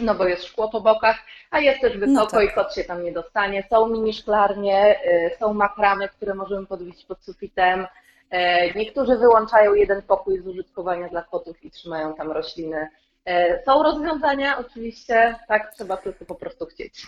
no 0.00 0.14
bo 0.14 0.24
jest 0.26 0.44
szkło 0.44 0.68
po 0.68 0.80
bokach, 0.80 1.16
a 1.50 1.60
jest 1.60 1.80
też 1.80 1.98
wysoko 1.98 2.30
tak. 2.30 2.44
i 2.44 2.52
kot 2.52 2.74
się 2.74 2.84
tam 2.84 3.04
nie 3.04 3.12
dostanie. 3.12 3.64
Są 3.70 3.86
mini 3.88 4.12
szklarnie, 4.12 5.00
y, 5.06 5.36
są 5.38 5.54
makramy, 5.54 6.08
które 6.08 6.34
możemy 6.34 6.66
podwiesić 6.66 7.06
pod 7.06 7.24
sufitem. 7.24 7.86
E, 8.30 8.72
Niektórzy 8.74 9.16
wyłączają 9.18 9.74
jeden 9.74 10.02
pokój 10.02 10.38
z 10.42 10.46
użytkowania 10.46 11.08
dla 11.08 11.22
kotów 11.22 11.64
i 11.64 11.70
trzymają 11.70 12.14
tam 12.14 12.32
rośliny. 12.32 12.88
E, 13.24 13.62
Są 13.64 13.82
rozwiązania, 13.82 14.58
oczywiście, 14.58 15.34
tak, 15.48 15.74
trzeba 15.74 15.96
tylko 15.96 16.24
po 16.24 16.34
prostu 16.34 16.66
chcieć. 16.66 17.06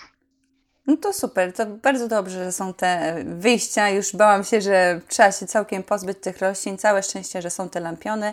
No 0.87 0.97
to 0.97 1.12
super, 1.12 1.52
to 1.52 1.66
bardzo 1.66 2.09
dobrze, 2.09 2.44
że 2.44 2.52
są 2.52 2.75
te 2.75 3.14
wyjścia. 3.25 3.88
Już 3.88 4.16
bałam 4.16 4.44
się, 4.44 4.61
że 4.61 5.00
trzeba 5.09 5.33
się 5.33 5.47
całkiem 5.47 5.83
pozbyć 5.83 6.18
tych 6.21 6.38
roślin. 6.40 6.78
Całe 6.78 7.02
szczęście, 7.02 7.42
że 7.42 7.50
są 7.50 7.68
te 7.68 7.80
lampiony. 7.80 8.33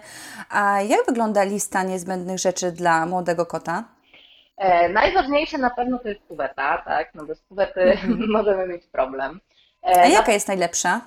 A 0.49 0.81
jak 0.81 1.05
wygląda 1.05 1.43
lista 1.43 1.83
niezbędnych 1.83 2.39
rzeczy 2.39 2.71
dla 2.71 3.05
młodego 3.05 3.45
kota? 3.45 3.83
E, 4.57 4.89
Najważniejsze 4.89 5.57
na 5.57 5.69
pewno 5.69 5.99
to 5.99 6.09
jest 6.09 6.21
kuweta, 6.27 6.81
tak, 6.85 7.15
no 7.15 7.25
bez 7.25 7.41
kuwety 7.41 7.97
możemy 8.37 8.67
mieć 8.67 8.87
problem. 8.87 9.39
E, 9.83 9.87
A 9.87 9.97
na 9.97 10.07
jaka 10.07 10.31
jest 10.31 10.47
najlepsza 10.47 11.01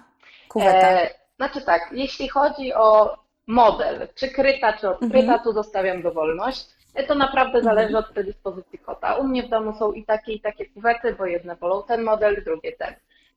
kuweta? 0.48 0.90
E, 0.90 1.08
znaczy 1.36 1.60
tak, 1.60 1.88
jeśli 1.92 2.28
chodzi 2.28 2.74
o 2.74 3.16
model, 3.46 4.08
czy 4.14 4.28
kryta, 4.28 4.72
czy 4.72 4.88
odkryta, 4.88 5.18
Mhm. 5.18 5.40
tu 5.40 5.52
zostawiam 5.52 6.02
dowolność. 6.02 6.66
To 7.08 7.14
naprawdę 7.14 7.62
zależy 7.62 7.98
od 7.98 8.08
predyspozycji 8.08 8.78
kota. 8.78 9.14
U 9.14 9.24
mnie 9.24 9.42
w 9.42 9.48
domu 9.48 9.72
są 9.78 9.92
i 9.92 10.04
takie, 10.04 10.32
i 10.32 10.40
takie 10.40 10.66
kuwety, 10.66 11.14
bo 11.18 11.26
jedne 11.26 11.56
wolą 11.56 11.82
ten 11.82 12.02
model, 12.02 12.44
drugie 12.44 12.72
ten. 12.72 12.94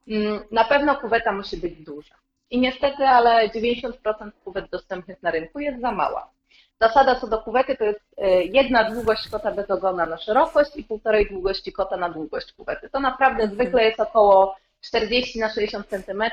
Mm, 0.07 0.39
Na 0.51 0.63
pewno 0.63 0.95
kuweta 0.95 1.31
musi 1.31 1.57
być 1.57 1.75
duża. 1.75 2.15
I 2.51 2.59
niestety, 2.59 3.03
ale 3.07 3.49
90% 3.49 4.31
kuwet 4.43 4.69
dostępnych 4.69 5.23
na 5.23 5.31
rynku 5.31 5.59
jest 5.59 5.81
za 5.81 5.91
mała. 5.91 6.29
Zasada 6.81 7.15
co 7.15 7.27
do 7.27 7.37
kuwety 7.41 7.75
to 7.77 7.83
jest 7.83 7.99
e, 8.17 8.43
jedna 8.43 8.91
długość 8.91 9.27
kota 9.29 9.51
bez 9.51 9.71
ogona 9.71 10.05
na 10.05 10.17
szerokość 10.17 10.71
i 10.75 10.83
półtorej 10.83 11.25
długości 11.29 11.71
kota 11.71 11.97
na 11.97 12.09
długość 12.09 12.53
kuwety. 12.53 12.89
To 12.89 12.99
naprawdę 12.99 13.43
mhm. 13.43 13.51
zwykle 13.51 13.83
jest 13.83 13.99
około 13.99 14.55
40 14.81 15.39
na 15.39 15.49
60 15.49 15.87
cm, 15.87 16.23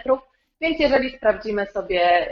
więc 0.60 0.80
jeżeli 0.80 1.16
sprawdzimy 1.16 1.66
sobie, 1.66 2.30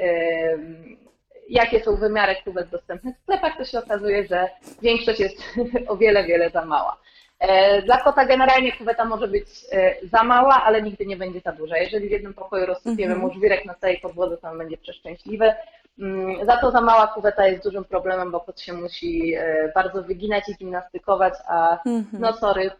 jakie 1.49 1.81
są 1.81 1.97
wymiary 1.97 2.37
kuwet 2.45 2.69
dostępnych 2.69 3.17
w 3.17 3.23
sklepach, 3.23 3.57
to 3.57 3.65
się 3.65 3.79
okazuje, 3.79 4.27
że 4.27 4.49
większość 4.83 5.21
jest 5.21 5.37
o 5.89 5.97
wiele, 5.97 6.25
wiele 6.25 6.51
za 6.51 6.65
mała. 6.65 6.97
E, 7.39 7.83
dla 7.83 8.01
kota 8.01 8.25
generalnie 8.25 8.73
kuweta 8.73 9.05
może 9.05 9.29
być 9.29 9.47
e, 9.73 9.95
za 10.07 10.23
mała, 10.23 10.63
ale 10.65 10.83
nigdy 10.83 11.07
nie 11.07 11.17
będzie 11.17 11.41
za 11.41 11.53
duża. 11.53 11.79
Jeżeli 11.79 12.09
w 12.09 12.13
jednym 12.13 12.35
pokoju 12.35 12.67
rozsypiemy 12.67 13.35
żwirek 13.35 13.65
na 13.65 13.75
całej 13.75 13.99
podłodze, 13.99 14.37
to 14.37 14.49
on 14.49 14.59
będzie 14.59 14.77
przeszczęśliwy. 14.77 15.53
Mm, 15.99 16.47
za 16.47 16.57
to 16.57 16.71
za 16.71 16.81
mała 16.81 17.07
kuweta 17.07 17.47
jest 17.47 17.65
dużym 17.65 17.85
problemem, 17.85 18.31
bo 18.31 18.41
kot 18.41 18.61
się 18.61 18.73
musi 18.73 19.35
e, 19.35 19.73
bardzo 19.75 20.03
wyginać 20.03 20.49
i 20.49 20.55
gimnastykować, 20.55 21.35
a 21.49 21.79
mhm. 21.87 22.07
no 22.13 22.33
sorry, 22.33 22.71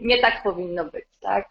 nie 0.00 0.20
tak 0.20 0.42
powinno 0.42 0.84
być, 0.84 1.04
tak? 1.20 1.48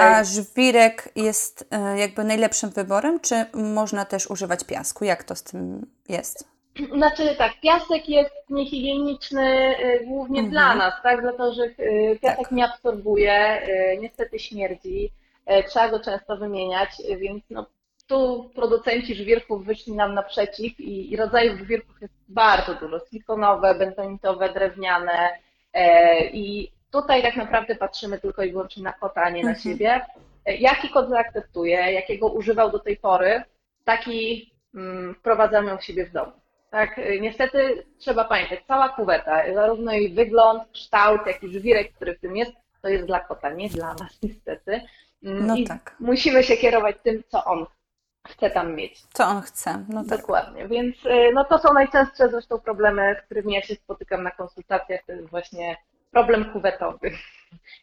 A 0.00 0.24
żwirek 0.24 1.08
jest 1.16 1.68
jakby 1.96 2.24
najlepszym 2.24 2.70
wyborem, 2.70 3.20
czy 3.20 3.44
można 3.54 4.04
też 4.04 4.30
używać 4.30 4.64
piasku? 4.64 5.04
Jak 5.04 5.24
to 5.24 5.36
z 5.36 5.42
tym 5.42 5.86
jest? 6.08 6.48
Znaczy 6.94 7.34
tak, 7.38 7.52
piasek 7.60 8.08
jest 8.08 8.34
niehigieniczny 8.50 9.76
y, 9.80 10.04
głównie 10.06 10.40
mhm. 10.40 10.50
dla 10.50 10.74
nas, 10.74 10.94
tak? 11.02 11.20
Dlatego, 11.20 11.54
że 11.54 11.68
piasek 12.22 12.38
tak. 12.38 12.52
nie 12.52 12.64
absorbuje, 12.64 13.62
niestety 14.00 14.38
śmierdzi, 14.38 15.12
trzeba 15.68 15.88
go 15.88 16.00
często 16.00 16.36
wymieniać, 16.36 16.90
więc 17.18 17.44
no, 17.50 17.66
tu 18.06 18.50
producenci 18.54 19.14
żwirków 19.14 19.64
wyszli 19.64 19.92
nam 19.92 20.14
naprzeciw 20.14 20.80
i, 20.80 21.12
i 21.12 21.16
rodzajów 21.16 21.60
żwirków 21.60 22.02
jest 22.02 22.14
bardzo 22.28 22.74
dużo, 22.74 23.00
silikonowe, 23.10 23.74
bentonitowe, 23.74 24.52
drewniane 24.52 25.28
i 26.32 26.72
tutaj 27.02 27.22
tak 27.22 27.36
naprawdę 27.36 27.76
patrzymy 27.76 28.20
tylko 28.20 28.42
i 28.42 28.52
wyłącznie 28.52 28.82
na 28.82 28.92
kota, 28.92 29.22
a 29.22 29.30
nie 29.30 29.42
na 29.42 29.50
mhm. 29.50 29.62
siebie. 29.62 30.00
Jaki 30.46 30.88
kot 30.88 31.08
zaakceptuje, 31.08 31.92
jakiego 31.92 32.28
używał 32.28 32.70
do 32.70 32.78
tej 32.78 32.96
pory, 32.96 33.42
taki 33.84 34.50
mm, 34.74 35.14
wprowadzamy 35.14 35.74
u 35.74 35.80
siebie 35.80 36.06
w 36.06 36.12
domu. 36.12 36.32
Tak, 36.70 36.98
y, 36.98 37.18
niestety 37.20 37.86
trzeba 37.98 38.24
pamiętać, 38.24 38.60
cała 38.68 38.88
kuweta, 38.88 39.54
zarówno 39.54 39.92
jej 39.92 40.14
wygląd, 40.14 40.62
kształt, 40.72 41.20
jak 41.26 41.42
i 41.42 41.48
żwirek, 41.48 41.92
który 41.92 42.14
w 42.14 42.20
tym 42.20 42.36
jest, 42.36 42.52
to 42.82 42.88
jest 42.88 43.06
dla 43.06 43.20
kota, 43.20 43.50
nie 43.50 43.68
dla 43.68 43.94
nas 43.94 44.18
niestety. 44.22 44.80
Mm, 45.22 45.46
no 45.46 45.56
I 45.56 45.64
tak. 45.64 45.96
musimy 46.00 46.42
się 46.42 46.56
kierować 46.56 46.96
tym, 47.02 47.22
co 47.28 47.44
on 47.44 47.66
chce 48.28 48.50
tam 48.50 48.74
mieć. 48.74 49.02
Co 49.12 49.24
on 49.24 49.42
chce, 49.42 49.84
no 49.88 50.04
tak. 50.04 50.20
Dokładnie, 50.20 50.68
więc 50.68 50.96
y, 51.06 51.30
no 51.34 51.44
to 51.44 51.58
są 51.58 51.72
najczęstsze 51.72 52.28
zresztą 52.28 52.60
problemy, 52.60 53.16
z 53.22 53.24
którymi 53.24 53.54
ja 53.54 53.62
się 53.62 53.74
spotykam 53.74 54.22
na 54.22 54.30
konsultacjach, 54.30 55.00
to 55.06 55.12
jest 55.12 55.30
właśnie 55.30 55.76
problem 56.10 56.52
kuwetowy. 56.52 57.10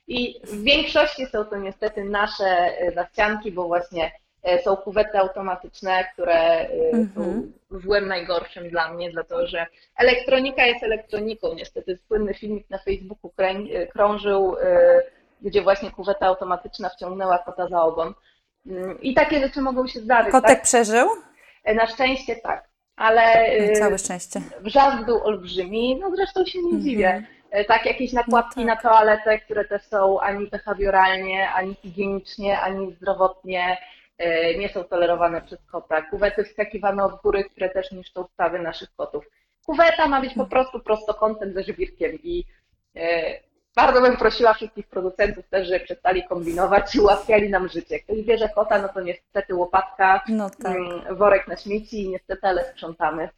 I 0.07 0.39
w 0.43 0.63
większości 0.63 1.25
są 1.25 1.45
to 1.45 1.57
niestety 1.57 2.03
nasze 2.03 2.81
y, 2.81 2.93
zaścianki, 2.95 3.51
bo 3.51 3.67
właśnie 3.67 4.11
E, 4.43 4.61
są 4.61 4.75
kuwety 4.75 5.17
automatyczne, 5.19 6.03
które 6.13 6.33
e, 6.33 6.67
są 6.91 7.21
mhm. 7.21 7.53
złem 7.71 8.07
najgorszym 8.07 8.69
dla 8.69 8.93
mnie, 8.93 9.11
dlatego 9.11 9.47
że 9.47 9.65
elektronika 9.97 10.65
jest 10.65 10.83
elektroniką. 10.83 11.53
Niestety 11.53 11.99
słynny 12.07 12.33
filmik 12.33 12.69
na 12.69 12.77
Facebooku 12.77 13.31
e, 13.37 13.87
krążył, 13.87 14.55
gdzie 15.41 15.61
właśnie 15.61 15.91
kuweta 15.91 16.25
automatyczna 16.25 16.89
wciągnęła 16.89 17.37
kota 17.37 17.67
za 17.67 17.83
ogon. 17.83 18.13
Mm, 18.67 19.01
I 19.01 19.13
takie 19.13 19.39
rzeczy 19.39 19.61
mogą 19.61 19.87
się 19.87 19.99
zdarzyć. 19.99 20.31
Kotek 20.31 20.49
tak? 20.49 20.61
przeżył? 20.61 21.07
Na 21.75 21.87
szczęście 21.87 22.35
tak, 22.35 22.69
ale 22.95 23.47
całe 23.73 23.97
szczęście. 23.97 24.41
Wrzask 24.61 25.05
był 25.05 25.23
olbrzymi, 25.23 25.99
no 25.99 26.11
zresztą 26.15 26.45
się 26.45 26.59
nie 26.59 26.65
mhm. 26.65 26.83
dziwię. 26.83 27.23
Tak, 27.67 27.85
jakieś 27.85 28.13
nakładki 28.13 28.65
no 28.65 28.75
tak. 28.75 28.83
na 28.83 28.89
toaletę, 28.89 29.39
które 29.39 29.65
też 29.65 29.83
są 29.83 30.19
ani 30.19 30.47
behawioralnie, 30.47 31.49
ani 31.49 31.75
higienicznie, 31.75 32.59
ani 32.59 32.93
zdrowotnie 32.93 33.77
E, 34.17 34.57
nie 34.57 34.69
są 34.69 34.83
tolerowane 34.83 35.41
przez 35.41 35.59
kota. 35.71 36.01
Kuwety 36.01 36.43
wskakiwane 36.43 37.03
od 37.03 37.21
góry, 37.21 37.43
które 37.43 37.69
też 37.69 37.91
niszczą 37.91 38.25
stawy 38.33 38.59
naszych 38.59 38.95
kotów. 38.95 39.25
Kuweta 39.65 40.07
ma 40.07 40.21
być 40.21 40.33
po 40.33 40.45
prostu 40.45 40.79
prostokątem 40.79 41.53
ze 41.53 41.63
żwirkiem 41.63 42.11
i 42.23 42.45
e, 42.95 43.39
bardzo 43.75 44.01
bym 44.01 44.17
prosiła 44.17 44.53
wszystkich 44.53 44.87
producentów 44.87 45.49
też, 45.49 45.67
żeby 45.67 45.85
przestali 45.85 46.27
kombinować 46.27 46.95
i 46.95 46.99
ułatwiali 46.99 47.49
nam 47.49 47.69
życie. 47.69 47.99
Ktoś 47.99 48.21
bierze 48.21 48.49
kota, 48.49 48.81
no 48.81 48.89
to 48.89 49.01
niestety 49.01 49.55
łopatka, 49.55 50.23
no 50.27 50.49
tak. 50.49 50.75
Mm, 50.75 51.17
worek 51.17 51.47
na 51.47 51.57
śmieci 51.57 52.03
i 52.03 52.09
niestety, 52.09 52.47
ale 52.47 52.65
sprzątamy. 52.65 53.29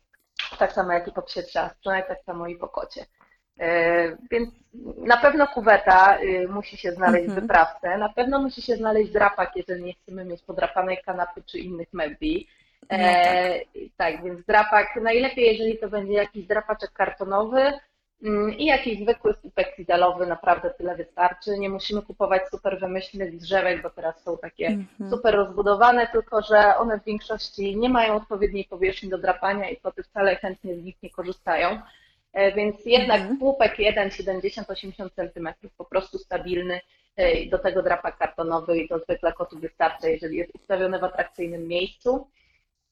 Tak 0.59 0.73
samo 0.73 0.93
jak 0.93 1.07
i 1.07 1.11
po 1.11 1.21
psie 1.21 1.43
trzeba 1.43 1.69
sprzątać, 1.69 2.07
tak 2.07 2.23
samo 2.23 2.47
i 2.47 2.55
po 2.55 2.67
kocie. 2.67 3.05
E, 3.59 4.17
więc 4.31 4.49
na 4.97 5.17
pewno 5.17 5.47
kuweta 5.47 6.17
y, 6.21 6.47
musi 6.47 6.77
się 6.77 6.91
znaleźć 6.91 7.25
mhm. 7.25 7.39
w 7.39 7.41
wyprawce, 7.41 7.97
na 7.97 8.09
pewno 8.09 8.39
musi 8.39 8.61
się 8.61 8.75
znaleźć 8.75 9.11
drapak, 9.11 9.51
jeżeli 9.55 9.83
nie 9.83 9.93
chcemy 9.93 10.25
mieć 10.25 10.41
podrapanej 10.41 10.97
kanapy 11.05 11.41
czy 11.45 11.59
innych 11.59 11.93
mebli. 11.93 12.47
No 12.91 12.97
e, 12.97 13.59
tak. 13.59 13.67
tak, 13.97 14.23
więc 14.23 14.45
drapak, 14.45 14.99
najlepiej 15.01 15.45
jeżeli 15.45 15.77
to 15.77 15.89
będzie 15.89 16.13
jakiś 16.13 16.45
drapaczek 16.45 16.91
kartonowy 16.91 17.73
mm, 18.23 18.53
i 18.57 18.65
jakiś 18.65 18.99
zwykły 18.99 19.33
słupek 19.41 19.75
fidalowy, 19.75 20.25
naprawdę 20.25 20.69
tyle 20.69 20.95
wystarczy. 20.95 21.59
Nie 21.59 21.69
musimy 21.69 22.01
kupować 22.01 22.41
super 22.49 22.79
wymyślnych 22.79 23.37
drzewek, 23.37 23.81
bo 23.81 23.89
teraz 23.89 24.23
są 24.23 24.37
takie 24.37 24.67
mhm. 24.67 25.09
super 25.09 25.35
rozbudowane, 25.35 26.07
tylko 26.07 26.41
że 26.41 26.77
one 26.77 26.99
w 26.99 27.03
większości 27.03 27.77
nie 27.77 27.89
mają 27.89 28.15
odpowiedniej 28.15 28.65
powierzchni 28.65 29.09
do 29.09 29.17
drapania 29.17 29.69
i 29.69 29.77
koty 29.77 30.03
wcale 30.03 30.35
chętnie 30.35 30.75
z 30.75 30.83
nich 30.83 30.95
nie 31.03 31.09
korzystają. 31.09 31.81
E, 32.35 32.51
więc 32.51 32.85
jednak 32.85 33.21
mhm. 33.21 33.39
słupek 33.39 33.79
1, 33.79 34.09
70-80 34.09 35.09
cm 35.15 35.49
po 35.77 35.85
prostu 35.85 36.17
stabilny, 36.17 36.81
e, 37.15 37.45
do 37.45 37.59
tego 37.59 37.83
drapak 37.83 38.17
kartonowy 38.17 38.77
i 38.77 38.87
to 38.87 38.99
zwykle 38.99 39.33
kotu 39.33 39.59
wystarcza, 39.59 40.07
jeżeli 40.07 40.37
jest 40.37 40.55
ustawiony 40.55 40.99
w 40.99 41.03
atrakcyjnym 41.03 41.67
miejscu. 41.67 42.27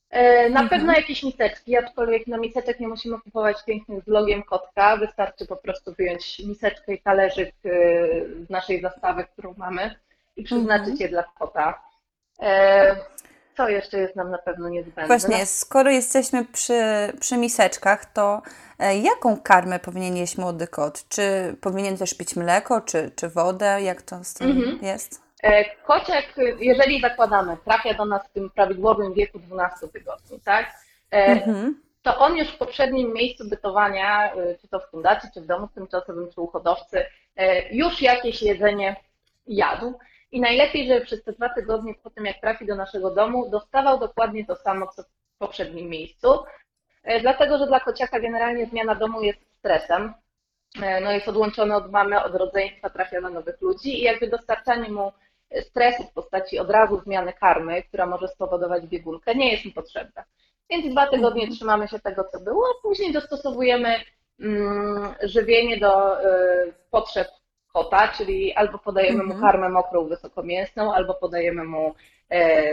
E, 0.09 0.49
na 0.49 0.61
mhm. 0.61 0.69
pewno 0.69 0.93
jakieś 0.93 1.23
miseczki, 1.23 1.77
aczkolwiek 1.77 2.27
na 2.27 2.37
miseczek 2.37 2.79
nie 2.79 2.87
musimy 2.87 3.21
kupować 3.21 3.57
pięknych 3.65 4.03
z 4.03 4.07
logiem 4.07 4.43
kotka, 4.43 4.97
wystarczy 4.97 5.47
po 5.47 5.55
prostu 5.55 5.93
wyjąć 5.93 6.39
miseczkę 6.39 6.93
i 6.93 7.01
talerzyk 7.01 7.55
z 8.47 8.49
naszej 8.49 8.81
zastawy, 8.81 9.25
którą 9.33 9.53
mamy 9.57 9.95
i 10.35 10.43
przeznaczyć 10.43 10.89
mhm. 10.89 10.99
je 11.01 11.09
dla 11.09 11.23
kota. 11.23 11.83
Co 13.57 13.69
jeszcze 13.69 13.97
jest 13.97 14.15
nam 14.15 14.31
na 14.31 14.37
pewno 14.37 14.69
niezbędne? 14.69 15.07
Właśnie, 15.07 15.45
skoro 15.45 15.91
jesteśmy 15.91 16.45
przy, 16.45 16.83
przy 17.19 17.37
miseczkach, 17.37 18.05
to 18.05 18.41
e, 18.79 18.97
jaką 18.97 19.41
karmę 19.41 19.79
powinien 19.79 20.17
jeść 20.17 20.37
młody 20.37 20.67
kot? 20.67 21.07
Czy 21.09 21.55
powinien 21.61 21.97
też 21.97 22.13
pić 22.13 22.35
mleko, 22.35 22.81
czy, 22.81 23.11
czy 23.15 23.29
wodę? 23.29 23.81
Jak 23.81 24.01
to 24.01 24.23
z 24.23 24.33
tym 24.33 24.51
mhm. 24.51 24.79
jest? 24.81 25.21
E, 25.43 25.75
kociak, 25.75 26.25
jeżeli 26.59 27.01
zakładamy, 27.01 27.57
trafia 27.65 27.93
do 27.93 28.05
nas 28.05 28.27
w 28.27 28.33
tym 28.33 28.49
prawidłowym 28.49 29.13
wieku 29.13 29.39
12 29.39 29.87
tygodni, 29.87 30.39
tak? 30.39 30.65
E, 31.11 31.25
mhm. 31.25 31.81
To 32.01 32.17
on 32.17 32.37
już 32.37 32.47
w 32.47 32.57
poprzednim 32.57 33.13
miejscu 33.13 33.49
bytowania, 33.49 34.31
czy 34.61 34.67
to 34.67 34.79
w 34.79 34.91
fundacji, 34.91 35.29
czy 35.33 35.41
w 35.41 35.45
domu 35.45 35.67
tymczasowym, 35.75 36.29
czy 36.33 36.41
u 36.41 36.47
hodowcy, 36.47 37.05
już 37.71 38.01
jakieś 38.01 38.41
jedzenie 38.41 38.95
jadł. 39.47 39.93
I 40.33 40.39
najlepiej, 40.39 40.87
żeby 40.87 41.05
przez 41.05 41.23
te 41.23 41.33
dwa 41.33 41.49
tygodnie 41.49 41.93
po 42.03 42.09
tym, 42.09 42.25
jak 42.25 42.39
trafi 42.41 42.65
do 42.65 42.75
naszego 42.75 43.11
domu, 43.11 43.49
dostawał 43.49 43.99
dokładnie 43.99 44.45
to 44.45 44.55
samo, 44.55 44.87
co 44.87 45.03
w 45.03 45.37
poprzednim 45.37 45.89
miejscu. 45.89 46.27
E, 47.03 47.19
dlatego, 47.19 47.57
że 47.57 47.67
dla 47.67 47.79
kociaka 47.79 48.19
generalnie 48.19 48.65
zmiana 48.65 48.95
domu 48.95 49.21
jest 49.21 49.39
stresem. 49.57 50.13
E, 50.81 51.01
no 51.01 51.11
jest 51.11 51.27
odłączony 51.27 51.75
od 51.75 51.91
mamy, 51.91 52.23
od 52.23 52.35
rodzeństwa, 52.35 52.89
trafia 52.89 53.21
na 53.21 53.29
nowych 53.29 53.61
ludzi 53.61 53.99
i 53.99 54.03
jakby 54.03 54.27
dostarczanie 54.27 54.89
mu 54.89 55.11
stresu 55.61 56.03
w 56.03 56.13
postaci 56.13 56.59
od 56.59 56.69
razu 56.69 57.01
zmiany 57.01 57.33
karmy, 57.33 57.83
która 57.83 58.05
może 58.05 58.27
spowodować 58.27 58.87
biegunkę, 58.87 59.35
nie 59.35 59.51
jest 59.51 59.65
mu 59.65 59.71
potrzebna. 59.71 60.23
Więc 60.69 60.91
dwa 60.91 61.07
tygodnie 61.07 61.41
mhm. 61.41 61.55
trzymamy 61.55 61.87
się 61.87 61.99
tego, 61.99 62.23
co 62.23 62.39
było, 62.39 62.65
a 62.65 62.81
później 62.81 63.13
dostosowujemy 63.13 63.95
mm, 64.39 65.15
żywienie 65.23 65.77
do 65.77 66.21
y, 66.21 66.73
potrzeb 66.91 67.27
kota, 67.73 68.07
czyli 68.07 68.53
albo 68.53 68.77
podajemy 68.79 69.23
mu 69.23 69.33
mhm. 69.33 69.41
karmę 69.41 69.69
mokrą 69.69 70.07
wysokomięsną, 70.07 70.93
albo 70.93 71.13
podajemy 71.13 71.63
mu 71.63 71.95
e, 72.31 72.63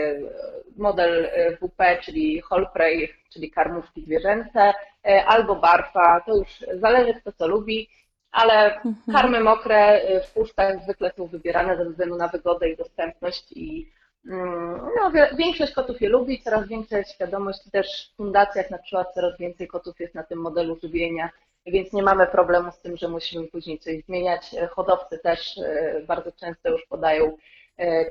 model 0.77 1.25
e, 1.25 1.57
WP, 1.57 2.01
czyli 2.03 2.41
whole 2.51 2.67
prey, 2.73 3.13
czyli 3.29 3.51
karmówki 3.51 4.01
zwierzęce, 4.01 4.73
e, 5.05 5.25
albo 5.25 5.55
barfa, 5.55 6.21
to 6.25 6.35
już 6.35 6.49
zależy 6.79 7.13
kto 7.13 7.31
co 7.31 7.47
lubi, 7.47 7.89
ale 8.31 8.75
mhm. 8.75 8.95
karmy 9.11 9.39
mokre 9.39 10.01
w 10.27 10.33
puszkach 10.33 10.83
zwykle 10.83 11.11
są 11.17 11.27
wybierane 11.27 11.77
ze 11.77 11.85
względu 11.85 12.15
na 12.15 12.27
wygodę 12.27 12.69
i 12.69 12.77
dostępność 12.77 13.51
i 13.51 13.91
mm, 14.29 14.81
no, 14.99 15.11
większość 15.37 15.73
kotów 15.73 16.01
je 16.01 16.09
lubi, 16.09 16.41
coraz 16.41 16.67
większa 16.67 16.97
jest 16.97 17.11
świadomość, 17.11 17.59
też 17.71 18.11
w 18.13 18.17
fundacjach 18.17 18.69
na 18.69 18.77
przykład 18.77 19.13
coraz 19.13 19.37
więcej 19.37 19.67
kotów 19.67 19.99
jest 19.99 20.15
na 20.15 20.23
tym 20.23 20.39
modelu 20.39 20.79
żywienia, 20.83 21.29
więc 21.65 21.93
nie 21.93 22.03
mamy 22.03 22.27
problemu 22.27 22.71
z 22.71 22.79
tym, 22.79 22.97
że 22.97 23.07
musimy 23.07 23.47
później 23.47 23.79
coś 23.79 24.03
zmieniać. 24.05 24.55
Hodowcy 24.69 25.17
też 25.17 25.57
e, 25.57 26.01
bardzo 26.07 26.31
często 26.31 26.69
już 26.69 26.85
podają 26.85 27.37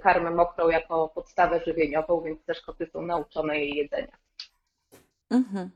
karmę 0.03 0.31
mokrą 0.31 0.69
jako 0.69 1.09
podstawę 1.09 1.61
żywieniową, 1.67 2.21
więc 2.21 2.45
też 2.45 2.61
koty 2.61 2.87
są 2.87 3.03
nauczone 3.03 3.59
jej 3.59 3.77
jedzenia. 3.77 4.17
Mhm. 5.31 5.71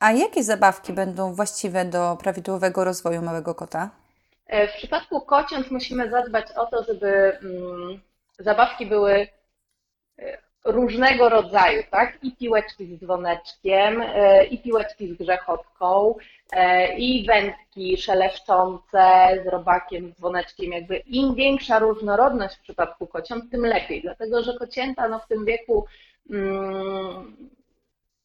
A 0.00 0.12
jakie 0.12 0.42
zabawki 0.42 0.92
będą 0.92 1.34
właściwe 1.34 1.84
do 1.84 2.16
prawidłowego 2.22 2.84
rozwoju 2.84 3.22
małego 3.22 3.54
kota? 3.54 3.90
E, 4.46 4.68
w 4.68 4.72
przypadku 4.72 5.20
kociąt 5.20 5.70
musimy 5.70 6.10
zadbać 6.10 6.46
o 6.56 6.66
to, 6.66 6.84
żeby 6.84 7.38
mm, 7.38 8.00
zabawki 8.38 8.86
były 8.86 9.28
e, 10.18 10.38
różnego 10.64 11.28
rodzaju, 11.28 11.82
tak? 11.90 12.18
I 12.22 12.36
piłeczki 12.36 12.86
z 12.86 13.00
dzwoneczkiem, 13.00 14.02
e, 14.02 14.44
i 14.44 14.58
piłeczki 14.58 15.08
z 15.08 15.18
grzechotką, 15.18 16.14
i 16.96 17.26
wędki 17.26 17.96
szeleszczące 17.96 19.02
z 19.44 19.46
robakiem, 19.46 20.12
z 20.12 20.16
dzwoneczkiem. 20.16 20.72
Jakby 20.72 20.96
im 20.96 21.34
większa 21.34 21.78
różnorodność 21.78 22.56
w 22.56 22.60
przypadku 22.60 23.06
kociąt, 23.06 23.50
tym 23.50 23.66
lepiej, 23.66 24.02
dlatego 24.02 24.42
że 24.42 24.58
kocięta 24.58 25.08
no, 25.08 25.18
w 25.18 25.28
tym 25.28 25.44
wieku 25.44 25.86
mm, 26.30 27.36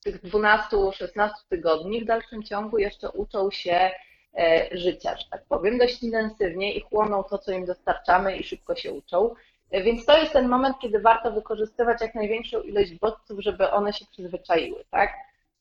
tych 0.03 0.23
12-16 0.23 1.29
tygodni 1.49 2.01
w 2.01 2.05
dalszym 2.05 2.43
ciągu 2.43 2.77
jeszcze 2.77 3.09
uczą 3.09 3.51
się 3.51 3.91
e, 4.37 4.67
życia, 4.71 5.17
że 5.17 5.25
tak 5.31 5.43
powiem, 5.49 5.77
dość 5.77 6.03
intensywnie 6.03 6.73
i 6.73 6.81
chłoną 6.81 7.23
to, 7.23 7.37
co 7.37 7.51
im 7.51 7.65
dostarczamy 7.65 8.37
i 8.37 8.43
szybko 8.43 8.75
się 8.75 8.91
uczą. 8.93 9.35
E, 9.71 9.83
więc 9.83 10.05
to 10.05 10.17
jest 10.17 10.33
ten 10.33 10.47
moment, 10.47 10.75
kiedy 10.81 10.99
warto 10.99 11.31
wykorzystywać 11.31 12.01
jak 12.01 12.15
największą 12.15 12.61
ilość 12.61 12.93
bodźców, 12.93 13.39
żeby 13.39 13.71
one 13.71 13.93
się 13.93 14.05
przyzwyczaiły, 14.11 14.83
tak? 14.91 15.13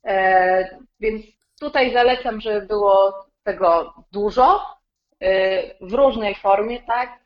E, 0.04 0.78
więc 1.00 1.26
tutaj 1.60 1.92
zalecam, 1.92 2.40
żeby 2.40 2.66
było 2.66 3.24
tego 3.44 3.94
dużo, 4.12 4.74
w 5.80 5.92
różnej 5.92 6.34
formie, 6.34 6.82
tak? 6.82 7.18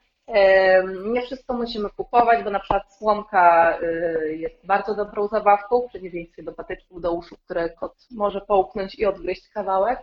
Nie 1.05 1.23
wszystko 1.23 1.55
musimy 1.55 1.91
kupować, 1.91 2.45
bo 2.45 2.51
na 2.51 2.59
przykład 2.59 2.95
słomka 2.95 3.79
jest 4.31 4.67
bardzo 4.67 4.95
dobrą 4.95 5.29
zabawką, 5.29 5.81
w 5.81 5.89
przeciwieństwie 5.89 6.43
do 6.43 6.53
patyczków 6.53 7.01
do 7.01 7.13
uszu, 7.13 7.37
które 7.45 7.71
kot 7.71 7.95
może 8.11 8.41
połknąć 8.41 8.95
i 8.95 9.07
odgryźć 9.07 9.49
kawałek. 9.49 9.99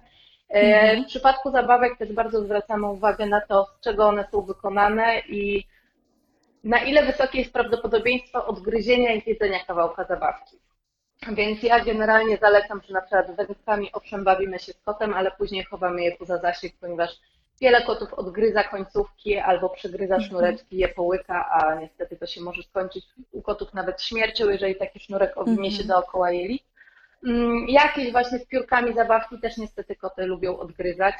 Mhm. 0.50 1.03
W 1.03 1.08
przypadku 1.08 1.51
zabawek 1.51 1.98
też 1.98 2.13
bardzo 2.13 2.44
zwracamy 2.44 2.88
uwagę 2.88 3.25
na 3.25 3.41
to, 3.41 3.65
z 3.65 3.84
czego 3.84 4.08
one 4.08 4.27
są 4.32 4.41
wykonane 4.41 5.20
i 5.20 5.63
na 6.65 6.79
ile 6.79 7.05
wysokie 7.05 7.39
jest 7.39 7.53
prawdopodobieństwo 7.53 8.45
odgryzienia 8.45 9.13
i 9.13 9.22
zjedzenia 9.22 9.65
kawałka 9.65 10.03
zabawki. 10.03 10.57
Więc 11.31 11.63
ja 11.63 11.86
generalnie 11.86 12.38
zalecam, 12.38 12.81
że 12.88 12.93
na 12.93 13.01
przykład 13.01 13.36
wędkami 13.36 13.91
owszem 13.93 14.24
bawimy 14.24 14.60
się 14.60 14.74
z 14.74 14.81
kotem, 14.81 15.13
ale 15.13 15.31
później 15.31 15.63
chowamy 15.63 16.03
je 16.03 16.17
poza 16.17 16.38
zasięg, 16.38 16.74
ponieważ 16.79 17.19
Wiele 17.62 17.81
kotów 17.81 18.13
odgryza 18.13 18.63
końcówki 18.63 19.38
albo 19.38 19.69
przegryza 19.69 20.15
mhm. 20.15 20.29
sznureczki, 20.29 20.77
je 20.77 20.88
połyka, 20.88 21.50
a 21.50 21.75
niestety 21.75 22.17
to 22.17 22.25
się 22.25 22.41
może 22.41 22.63
skończyć 22.63 23.05
u 23.31 23.41
kotów 23.41 23.74
nawet 23.74 24.01
śmiercią, 24.01 24.50
jeżeli 24.50 24.75
taki 24.75 25.00
sznurek 25.00 25.38
owinie 25.38 25.72
się 25.72 25.81
mhm. 25.81 25.88
dookoła 25.88 26.31
jeli. 26.31 26.63
Mm, 27.27 27.69
jakieś 27.69 28.12
właśnie 28.12 28.39
z 28.39 28.45
piórkami 28.45 28.93
zabawki 28.93 29.39
też 29.39 29.57
niestety 29.57 29.95
koty 29.95 30.25
lubią 30.25 30.57
odgryzać. 30.57 31.15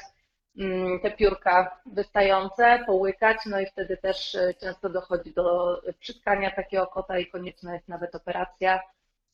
Mm, 0.60 1.00
te 1.00 1.12
piórka 1.12 1.80
wystające, 1.86 2.84
połykać, 2.86 3.38
no 3.46 3.60
i 3.60 3.66
wtedy 3.66 3.98
też 3.98 4.36
e, 4.36 4.54
często 4.54 4.90
dochodzi 4.90 5.34
do 5.34 5.78
przytkania 6.00 6.52
takiego 6.52 6.88
kota 6.88 7.20
i 7.20 7.28
konieczna 7.28 7.74
jest 7.74 7.88
nawet 7.88 8.16
operacja 8.16 8.80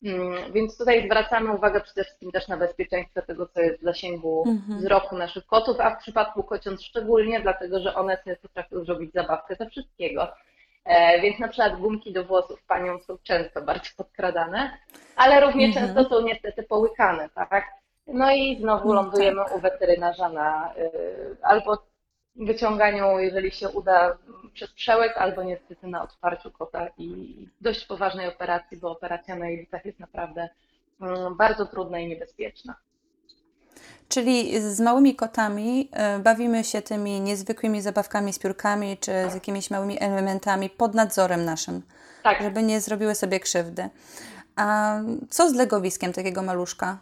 Mm, 0.03 0.53
więc 0.53 0.77
tutaj 0.77 1.05
zwracamy 1.05 1.51
uwagę 1.51 1.81
przede 1.81 2.03
wszystkim 2.03 2.31
też 2.31 2.47
na 2.47 2.57
bezpieczeństwo 2.57 3.21
tego, 3.21 3.47
co 3.47 3.61
jest 3.61 3.79
w 3.79 3.83
zasięgu 3.83 4.43
mhm. 4.47 4.79
wzroku 4.79 5.17
naszych 5.17 5.45
kotów, 5.45 5.79
a 5.79 5.95
w 5.95 5.99
przypadku 5.99 6.43
kociąt 6.43 6.81
szczególnie, 6.81 7.41
dlatego 7.41 7.79
że 7.79 7.95
one 7.95 8.17
sobie 8.17 8.35
potrafią 8.35 8.83
zrobić 8.83 9.13
zabawkę 9.13 9.55
ze 9.55 9.69
wszystkiego. 9.69 10.27
E, 10.85 11.21
więc 11.21 11.39
na 11.39 11.47
przykład 11.47 11.79
gumki 11.79 12.13
do 12.13 12.23
włosów 12.23 12.63
panią 12.63 12.99
są 12.99 13.17
często 13.23 13.61
bardzo 13.61 13.89
podkradane, 13.97 14.77
ale 15.15 15.41
równie 15.41 15.65
mhm. 15.65 15.85
często 15.85 16.09
są 16.09 16.21
niestety 16.21 16.63
połykane, 16.63 17.29
tak? 17.29 17.65
No 18.07 18.31
i 18.31 18.57
znowu 18.61 18.87
no 18.87 18.93
lądujemy 18.93 19.43
tak. 19.45 19.55
u 19.55 19.59
weterynarza 19.59 20.29
na 20.29 20.73
y, 20.77 21.37
albo 21.41 21.77
wyciąganiu, 22.35 23.19
jeżeli 23.19 23.51
się 23.51 23.69
uda, 23.69 24.17
przez 24.53 24.71
przełek 24.71 25.17
albo 25.17 25.43
niestety 25.43 25.87
na 25.87 26.03
otwarciu 26.03 26.51
kota 26.51 26.87
i 26.97 27.35
dość 27.61 27.85
poważnej 27.85 28.27
operacji, 28.27 28.77
bo 28.77 28.91
operacja 28.91 29.35
na 29.35 29.49
jelitach 29.49 29.85
jest 29.85 29.99
naprawdę 29.99 30.49
mm, 31.01 31.35
bardzo 31.35 31.65
trudna 31.65 31.99
i 31.99 32.07
niebezpieczna. 32.07 32.75
Czyli 34.09 34.61
z 34.61 34.79
małymi 34.79 35.15
kotami 35.15 35.89
e, 35.91 36.19
bawimy 36.19 36.63
się 36.63 36.81
tymi 36.81 37.21
niezwykłymi 37.21 37.81
zabawkami 37.81 38.33
z 38.33 38.39
piórkami 38.39 38.97
czy 38.97 39.11
z 39.29 39.33
jakimiś 39.33 39.69
małymi 39.71 40.03
elementami 40.03 40.69
pod 40.69 40.93
nadzorem 40.93 41.45
naszym, 41.45 41.81
tak. 42.23 42.41
żeby 42.41 42.63
nie 42.63 42.81
zrobiły 42.81 43.15
sobie 43.15 43.39
krzywdy. 43.39 43.89
A 44.55 44.95
co 45.29 45.49
z 45.49 45.53
legowiskiem 45.53 46.13
takiego 46.13 46.41
maluszka? 46.43 46.97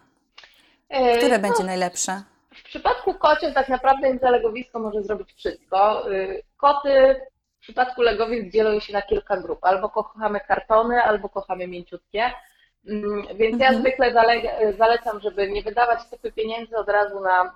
E, 0.89 1.17
Które 1.17 1.37
no, 1.37 1.47
będzie 1.47 1.63
najlepsze? 1.63 2.21
W 2.55 2.63
przypadku 2.63 3.13
kocią 3.13 3.53
tak 3.53 3.69
naprawdę 3.69 4.09
im 4.09 4.19
zalegowisko 4.19 4.79
może 4.79 5.03
zrobić 5.03 5.33
wszystko. 5.33 6.11
Y, 6.11 6.43
koty 6.57 7.15
w 7.59 7.61
przypadku 7.61 8.01
legowisk 8.01 8.53
dzielą 8.53 8.79
się 8.79 8.93
na 8.93 9.01
kilka 9.01 9.37
grup. 9.37 9.59
Albo 9.61 9.89
kochamy 9.89 10.39
kartony, 10.39 11.03
albo 11.03 11.29
kochamy 11.29 11.67
mięciutkie. 11.67 12.31
Mm, 12.87 13.27
więc 13.35 13.53
mhm. 13.53 13.59
ja 13.59 13.79
zwykle 13.79 14.13
zalecam, 14.77 15.19
żeby 15.19 15.51
nie 15.51 15.63
wydawać 15.63 15.99
kupy 16.09 16.31
pieniędzy 16.31 16.77
od 16.77 16.89
razu 16.89 17.19
na, 17.19 17.53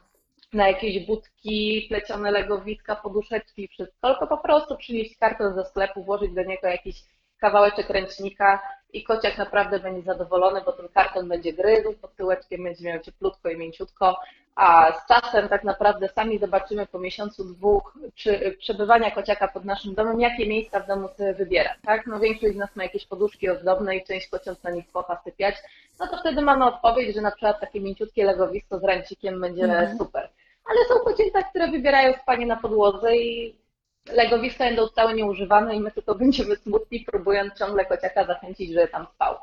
na 0.53 0.67
jakieś 0.67 1.05
budki, 1.05 1.85
plecione 1.89 2.31
legowiska, 2.31 2.95
poduszeczki 2.95 3.63
i 3.63 3.67
wszystko, 3.67 4.09
tylko 4.09 4.27
po 4.27 4.37
prostu 4.37 4.77
przynieść 4.77 5.17
karton 5.17 5.55
ze 5.55 5.65
sklepu, 5.65 6.03
włożyć 6.03 6.33
do 6.33 6.43
niego 6.43 6.67
jakiś 6.67 7.03
kawałeczek 7.43 7.89
ręcznika 7.89 8.62
i 8.93 9.03
kociak 9.03 9.38
naprawdę 9.38 9.79
będzie 9.79 10.01
zadowolony, 10.01 10.62
bo 10.65 10.71
ten 10.71 10.88
karton 10.88 11.27
będzie 11.27 11.53
gryzł, 11.53 11.93
pod 12.01 12.15
tyłeczkiem 12.15 12.63
będzie 12.63 12.86
miał 12.86 12.99
cieplutko 12.99 13.49
i 13.49 13.58
mięciutko, 13.58 14.17
a 14.56 14.91
z 14.91 15.08
czasem 15.08 15.49
tak 15.49 15.63
naprawdę 15.63 16.08
sami 16.08 16.39
zobaczymy 16.39 16.86
po 16.88 16.99
miesiącu, 16.99 17.43
dwóch 17.43 17.97
czy 18.15 18.58
przebywania 18.60 19.12
kociaka 19.12 19.47
pod 19.47 19.65
naszym 19.65 19.95
domem, 19.95 20.19
jakie 20.19 20.47
miejsca 20.47 20.79
w 20.79 20.88
domu 20.88 21.10
sobie 21.17 21.34
wybiera, 21.34 21.75
tak? 21.86 22.08
No 22.08 22.19
większość 22.19 22.53
z 22.53 22.58
nas 22.58 22.75
ma 22.75 22.84
jakieś 22.84 23.06
poduszki 23.06 23.49
ozdobne 23.49 23.95
i 23.95 24.03
część 24.03 24.27
kociąc 24.27 24.63
na 24.63 24.71
nich 24.71 24.91
kocha 24.91 25.21
sypiać, 25.23 25.56
no 25.99 26.08
to 26.08 26.17
wtedy 26.17 26.41
mamy 26.41 26.65
odpowiedź, 26.65 27.15
że 27.15 27.21
na 27.21 27.32
przykład 27.32 27.60
takie 27.60 27.82
mięciutkie 27.82 28.25
legowisko 28.25 28.79
z 28.79 28.84
ręcikiem 28.84 29.41
będzie 29.41 29.63
mhm. 29.63 29.97
super. 29.97 30.29
Ale 30.65 30.79
są 30.88 31.03
kocięta, 31.03 31.43
które 31.43 31.71
wybierają 31.71 32.13
spanie 32.21 32.45
na 32.45 32.56
podłodze 32.56 33.15
i 33.15 33.62
legowiska 34.11 34.63
będą 34.63 34.87
całe 34.87 35.13
nieużywane 35.13 35.75
i 35.75 35.79
my 35.79 35.91
tylko 35.91 36.15
będziemy 36.23 36.55
smutni, 36.55 36.99
próbując 36.99 37.53
ciągle 37.59 37.85
kociaka 37.85 38.25
zachęcić, 38.25 38.73
żeby 38.73 38.87
tam 38.87 39.07
spał. 39.15 39.35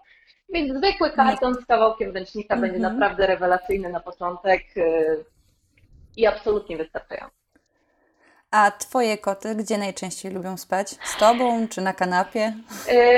Więc 0.53 0.79
zwykły 0.79 1.11
karton 1.11 1.55
z 1.55 1.67
kawałkiem 1.67 2.15
ręcznika 2.15 2.55
mm 2.55 2.59
-hmm. 2.59 2.63
będzie 2.63 2.87
mhm. 2.87 2.99
naprawdę 2.99 3.27
rewelacyjny 3.27 3.89
na 3.89 4.01
początek 4.01 4.63
y, 4.77 5.25
i 6.17 6.27
absolutnie 6.27 6.77
wystarczający. 6.77 7.41
A 8.51 8.71
twoje 8.71 9.19
koty 9.19 9.55
gdzie 9.55 9.79
najczęściej 9.79 10.33
lubią 10.33 10.57
spać? 10.57 10.89
Z 10.91 11.17
tobą 11.17 11.69
czy 11.69 11.81
na 11.81 11.93
kanapie? 11.93 12.53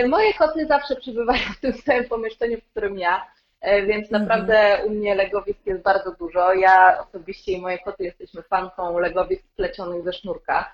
Y, 0.02 0.09
moje 0.09 0.35
koty 0.35 0.66
zawsze 0.66 0.96
przebywają 0.96 1.42
w 1.57 1.61
tym 1.61 1.72
samym 1.72 2.09
pomieszczeniu, 2.09 2.61
w 2.61 2.70
którym 2.70 2.98
ja, 2.98 3.26
y, 3.66 3.87
więc 3.87 4.12
mhm. 4.12 4.22
naprawdę 4.22 4.78
u 4.87 4.90
mnie 4.90 5.14
legowisk 5.14 5.66
jest 5.66 5.83
bardzo 5.83 6.12
dużo. 6.12 6.52
Ja 6.52 7.05
osobiście 7.09 7.52
i 7.52 7.61
moje 7.61 7.78
koty 7.78 8.05
jesteśmy 8.05 8.42
fanką 8.42 8.98
legowisk 8.98 9.44
plecionych 9.57 10.05
ze 10.05 10.12
sznurka, 10.12 10.72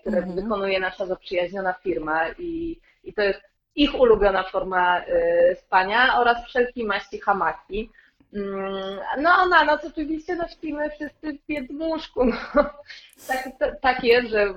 które 0.00 0.18
mhm. 0.18 0.36
wykonuje 0.36 0.80
nasza 0.80 1.06
zaprzyjaźniona 1.06 1.72
firma 1.72 2.28
i, 2.38 2.80
i 3.04 3.12
to 3.12 3.22
jest 3.22 3.40
ich 3.74 4.00
ulubiona 4.00 4.42
forma 4.42 5.00
y, 5.00 5.56
spania 5.56 6.18
oraz 6.18 6.44
wszelkiej 6.46 6.84
maści 6.84 7.20
hamaki. 7.20 7.90
Mm, 8.34 8.98
no 9.18 9.30
a 9.30 9.48
na 9.48 9.64
noc 9.64 9.84
oczywiście 9.84 10.36
no, 10.36 10.48
śpimy 10.48 10.90
wszyscy 10.90 11.38
w 11.48 11.50
jednym 11.50 11.82
łóżku. 11.82 12.24
No, 12.24 12.34
tak, 13.28 13.48
tak 13.80 14.04
jest, 14.04 14.28
że 14.28 14.54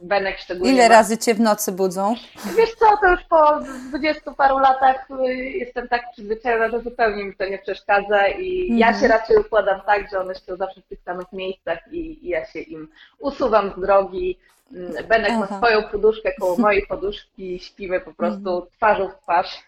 Benek 0.00 0.38
szczególnie. 0.38 0.72
Ile 0.72 0.88
ma... 0.88 0.94
razy 0.94 1.18
Cię 1.18 1.34
w 1.34 1.40
nocy 1.40 1.72
budzą? 1.72 2.14
Wiesz 2.56 2.74
co, 2.74 2.86
to 3.00 3.10
już 3.10 3.22
po 3.24 3.60
dwudziestu 3.88 4.34
paru 4.34 4.58
latach 4.58 5.08
y, 5.10 5.34
jestem 5.34 5.88
tak 5.88 6.10
przyzwyczajona, 6.12 6.70
że 6.70 6.80
zupełnie 6.80 7.24
mi 7.24 7.36
to 7.36 7.46
nie 7.46 7.58
przeszkadza 7.58 8.28
i 8.28 8.60
mhm. 8.60 8.78
ja 8.78 9.00
się 9.00 9.08
raczej 9.08 9.36
układam 9.36 9.80
tak, 9.86 10.10
że 10.10 10.20
one 10.20 10.34
śpią 10.34 10.56
zawsze 10.56 10.80
w 10.80 10.86
tych 10.86 11.02
samych 11.04 11.32
miejscach 11.32 11.78
i, 11.92 12.26
i 12.26 12.28
ja 12.28 12.46
się 12.46 12.58
im 12.58 12.88
usuwam 13.18 13.72
z 13.76 13.80
drogi. 13.80 14.38
Mm, 14.72 14.92
Benek 15.08 15.30
Aha. 15.30 15.46
ma 15.50 15.56
swoją 15.58 15.82
poduszkę 15.82 16.32
koło 16.40 16.56
mojej 16.66 16.86
poduszki, 16.86 17.58
śpimy 17.58 18.00
po 18.00 18.14
prostu 18.14 18.50
mhm. 18.50 18.70
twarzą 18.76 19.08
w 19.08 19.22
twarz. 19.22 19.62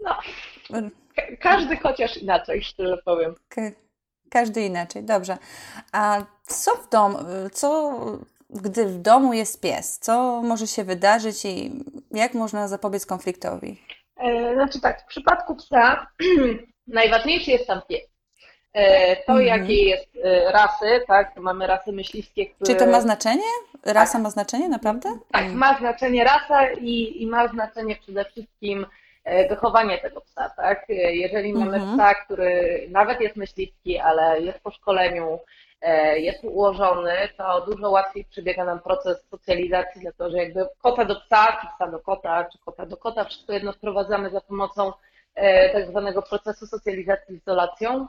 No, 0.00 0.18
każdy 1.40 1.76
chociaż 1.76 2.16
inaczej, 2.16 2.62
szczerze 2.62 2.98
powiem. 3.04 3.34
Każdy 4.30 4.62
inaczej, 4.62 5.02
dobrze. 5.02 5.38
A 5.92 6.22
co 6.42 6.74
w 6.76 6.88
domu, 6.88 7.18
co 7.52 8.00
gdy 8.50 8.86
w 8.86 8.98
domu 8.98 9.32
jest 9.32 9.60
pies? 9.60 9.98
Co 9.98 10.42
może 10.42 10.66
się 10.66 10.84
wydarzyć 10.84 11.44
i 11.44 11.84
jak 12.10 12.34
można 12.34 12.68
zapobiec 12.68 13.06
konfliktowi? 13.06 13.82
E, 14.16 14.54
znaczy 14.54 14.80
tak, 14.80 15.02
w 15.02 15.06
przypadku 15.06 15.56
psa 15.56 16.06
najważniejszy 16.86 17.50
jest 17.50 17.66
tam 17.66 17.80
pies. 17.88 18.08
To, 19.26 19.32
mhm. 19.32 19.46
jakie 19.46 19.84
jest 19.84 20.08
rasy, 20.52 21.00
tak? 21.06 21.36
Mamy 21.36 21.66
rasy 21.66 21.92
myśliwskie, 21.92 22.46
które... 22.46 22.74
Czy 22.74 22.76
to 22.76 22.86
ma 22.86 23.00
znaczenie? 23.00 23.42
Rasa 23.84 24.12
tak. 24.12 24.22
ma 24.22 24.30
znaczenie, 24.30 24.68
naprawdę? 24.68 25.18
Tak, 25.32 25.52
ma 25.52 25.78
znaczenie 25.78 26.24
rasa 26.24 26.70
i, 26.70 27.22
i 27.22 27.26
ma 27.26 27.48
znaczenie 27.48 27.96
przede 27.96 28.24
wszystkim 28.24 28.86
wychowanie 29.48 29.98
tego 29.98 30.20
psa, 30.20 30.50
tak? 30.56 30.84
Jeżeli 31.10 31.52
mamy 31.52 31.76
mhm. 31.76 31.98
psa, 31.98 32.14
który 32.14 32.86
nawet 32.90 33.20
jest 33.20 33.36
myśliwski, 33.36 33.98
ale 33.98 34.40
jest 34.40 34.60
po 34.60 34.70
szkoleniu, 34.70 35.38
E, 35.38 35.67
jest 36.16 36.44
ułożony, 36.44 37.12
to 37.36 37.66
dużo 37.66 37.90
łatwiej 37.90 38.24
przebiega 38.24 38.64
nam 38.64 38.80
proces 38.80 39.26
socjalizacji, 39.30 40.00
dlatego 40.00 40.30
że 40.30 40.38
jakby 40.38 40.68
kota 40.82 41.04
do 41.04 41.20
psa, 41.20 41.58
czy 41.60 41.66
psa 41.76 41.90
do 41.90 41.98
kota, 42.00 42.44
czy 42.52 42.58
kota 42.58 42.86
do 42.86 42.96
kota, 42.96 43.24
wszystko 43.24 43.52
jedno 43.52 43.72
wprowadzamy 43.72 44.30
za 44.30 44.40
pomocą 44.40 44.92
e, 45.34 45.72
tak 45.72 45.86
zwanego 45.86 46.22
procesu 46.22 46.66
socjalizacji 46.66 47.34
z 47.34 47.42
izolacją, 47.42 48.06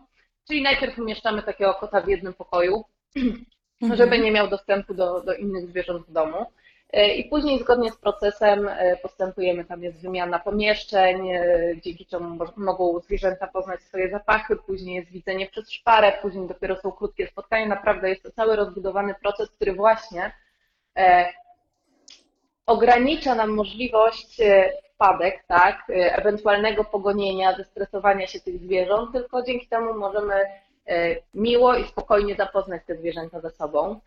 czyli 0.47 0.62
najpierw 0.62 0.99
umieszczamy 0.99 1.43
takiego 1.43 1.73
kota 1.73 2.01
w 2.01 2.08
jednym 2.08 2.34
pokoju, 2.34 2.84
mhm. 3.82 3.97
żeby 3.97 4.19
nie 4.19 4.32
miał 4.32 4.47
dostępu 4.47 4.93
do, 4.93 5.21
do 5.21 5.34
innych 5.34 5.67
zwierząt 5.67 6.08
w 6.08 6.12
domu. 6.12 6.45
E, 6.93 7.13
I 7.13 7.30
później 7.30 7.60
zgodnie 7.60 7.91
z 7.91 7.97
procesem 7.97 8.67
e, 8.67 8.97
postępujemy, 8.97 9.65
tam 9.65 9.84
jest 9.84 10.02
wymiana 10.02 10.39
pomieszczeń, 10.39 11.30
e, 11.30 11.43
dzięki 11.82 12.06
czemu 12.06 12.45
mogą 12.58 12.99
zwierzęta 12.99 13.47
poznać 13.47 13.82
swoje 13.82 14.10
zapachy, 14.10 14.56
później 14.56 14.95
jest 14.95 15.12
widzenie 15.12 15.47
przez 15.47 15.71
szparę, 15.71 16.13
później 16.21 16.47
dopiero 16.47 16.75
są 16.75 16.91
krótkie 16.91 17.28
spotkania. 17.28 17.65
Naprawdę 17.65 18.10
jest 18.10 18.23
to 18.23 18.32
cały 18.32 18.56
rozbudowany 18.56 19.15
proces, 19.21 19.49
który 19.49 19.73
właśnie 19.73 20.32
ogranicza 22.65 23.36
nam 23.36 23.49
możliwość 23.49 24.38
wpadek, 24.93 25.43
tak, 25.47 25.84
ewentualnego 25.89 26.84
pogonienia, 26.84 27.58
zestresowania 27.58 28.28
się 28.28 28.39
tych 28.39 28.60
zwierząt, 28.60 29.12
tylko 29.12 29.43
dzięki 29.43 29.67
temu 29.67 29.93
możemy 29.93 30.34
miło 31.34 31.75
i 31.75 31.84
spokojnie 31.84 32.36
zapoznać 32.36 32.82
te 32.86 32.95
zwierzęta 32.95 33.39
ze 33.41 33.49
sobą. 33.49 33.99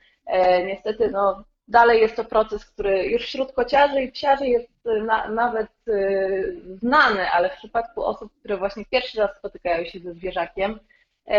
Niestety, 0.67 1.11
no, 1.11 1.45
Dalej 1.69 2.01
jest 2.01 2.17
to 2.17 2.25
proces, 2.25 2.65
który 2.65 3.07
już 3.07 3.23
wśród 3.23 3.53
kociarzy 3.53 4.03
i 4.03 4.13
psiarzy 4.13 4.47
jest 4.47 4.87
y, 4.87 5.03
na, 5.03 5.29
nawet 5.29 5.69
y, 5.89 6.61
znany, 6.81 7.31
ale 7.31 7.51
w 7.51 7.57
przypadku 7.57 8.05
osób, 8.05 8.33
które 8.39 8.57
właśnie 8.57 8.85
pierwszy 8.85 9.19
raz 9.19 9.37
spotykają 9.37 9.85
się 9.85 10.01
ze 10.01 10.13
zwierzakiem, 10.13 10.81
y, 11.29 11.33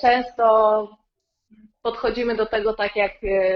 często 0.00 0.88
podchodzimy 1.82 2.36
do 2.36 2.46
tego 2.46 2.74
tak 2.74 2.96
jak 2.96 3.12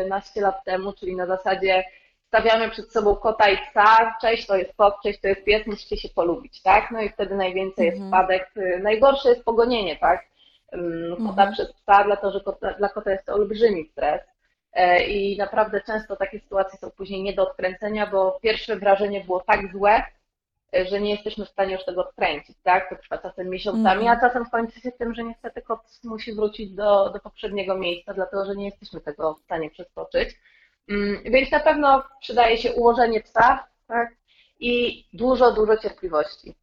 naście 0.08 0.40
lat 0.40 0.64
temu, 0.64 0.92
czyli 0.92 1.16
na 1.16 1.26
zasadzie 1.26 1.84
stawiamy 2.26 2.70
przed 2.70 2.92
sobą 2.92 3.16
kota 3.16 3.48
i 3.48 3.56
psa, 3.56 4.14
cześć 4.20 4.46
to 4.46 4.56
jest 4.56 4.76
kot, 4.76 4.94
cześć 5.02 5.20
to 5.20 5.28
jest 5.28 5.44
pies, 5.44 5.66
musicie 5.66 5.96
się 5.96 6.08
polubić, 6.08 6.62
tak? 6.62 6.90
No 6.90 7.00
i 7.00 7.08
wtedy 7.08 7.34
najwięcej 7.36 7.86
jest 7.86 7.98
mhm. 7.98 8.12
wpadek. 8.12 8.50
Najgorsze 8.82 9.28
jest 9.28 9.44
pogonienie, 9.44 9.96
tak? 9.96 10.28
Kota 11.18 11.30
mhm. 11.30 11.52
przez 11.52 11.72
psa, 11.72 12.04
dlatego 12.04 12.32
że 12.32 12.40
kota, 12.40 12.74
dla 12.74 12.88
kota 12.88 13.10
jest 13.10 13.26
to 13.26 13.34
olbrzymi 13.34 13.84
stres. 13.84 14.20
E, 14.72 15.06
i 15.06 15.36
naprawdę 15.36 15.80
często 15.80 16.16
takie 16.16 16.40
sytuacje 16.40 16.78
są 16.78 16.90
później 16.90 17.22
nie 17.22 17.32
do 17.32 17.50
odkręcenia, 17.50 18.06
bo 18.06 18.38
pierwsze 18.42 18.76
wrażenie 18.76 19.24
było 19.24 19.40
tak 19.40 19.72
złe, 19.72 20.02
e, 20.76 20.86
że 20.86 21.00
nie 21.00 21.10
jesteśmy 21.10 21.44
w 21.44 21.48
stanie 21.48 21.72
już 21.72 21.84
tego 21.84 22.08
odkręcić, 22.08 22.56
tak? 22.62 22.88
To 22.88 22.96
trwa 22.96 23.18
czasem 23.18 23.48
miesiącami, 23.48 24.02
mm. 24.02 24.18
a 24.18 24.20
czasem 24.20 24.44
kończy 24.50 24.80
się 24.80 24.92
tym, 24.92 25.14
że 25.14 25.24
niestety 25.24 25.62
kot 25.62 25.80
musi 26.04 26.34
wrócić 26.34 26.74
do, 26.74 27.10
do 27.10 27.20
poprzedniego 27.20 27.78
miejsca, 27.78 28.14
dlatego 28.14 28.44
że 28.44 28.56
nie 28.56 28.64
jesteśmy 28.64 29.00
tego 29.00 29.34
w 29.34 29.40
stanie 29.40 29.70
przeskoczyć. 29.70 30.40
Mm, 30.88 31.22
więc 31.24 31.50
na 31.50 31.60
pewno 31.60 32.04
przydaje 32.20 32.58
się 32.58 32.72
ułożenie 32.72 33.20
psa, 33.20 33.68
tak? 33.86 34.08
I 34.60 35.04
dużo, 35.12 35.52
dużo 35.52 35.76
cierpliwości 35.76 36.54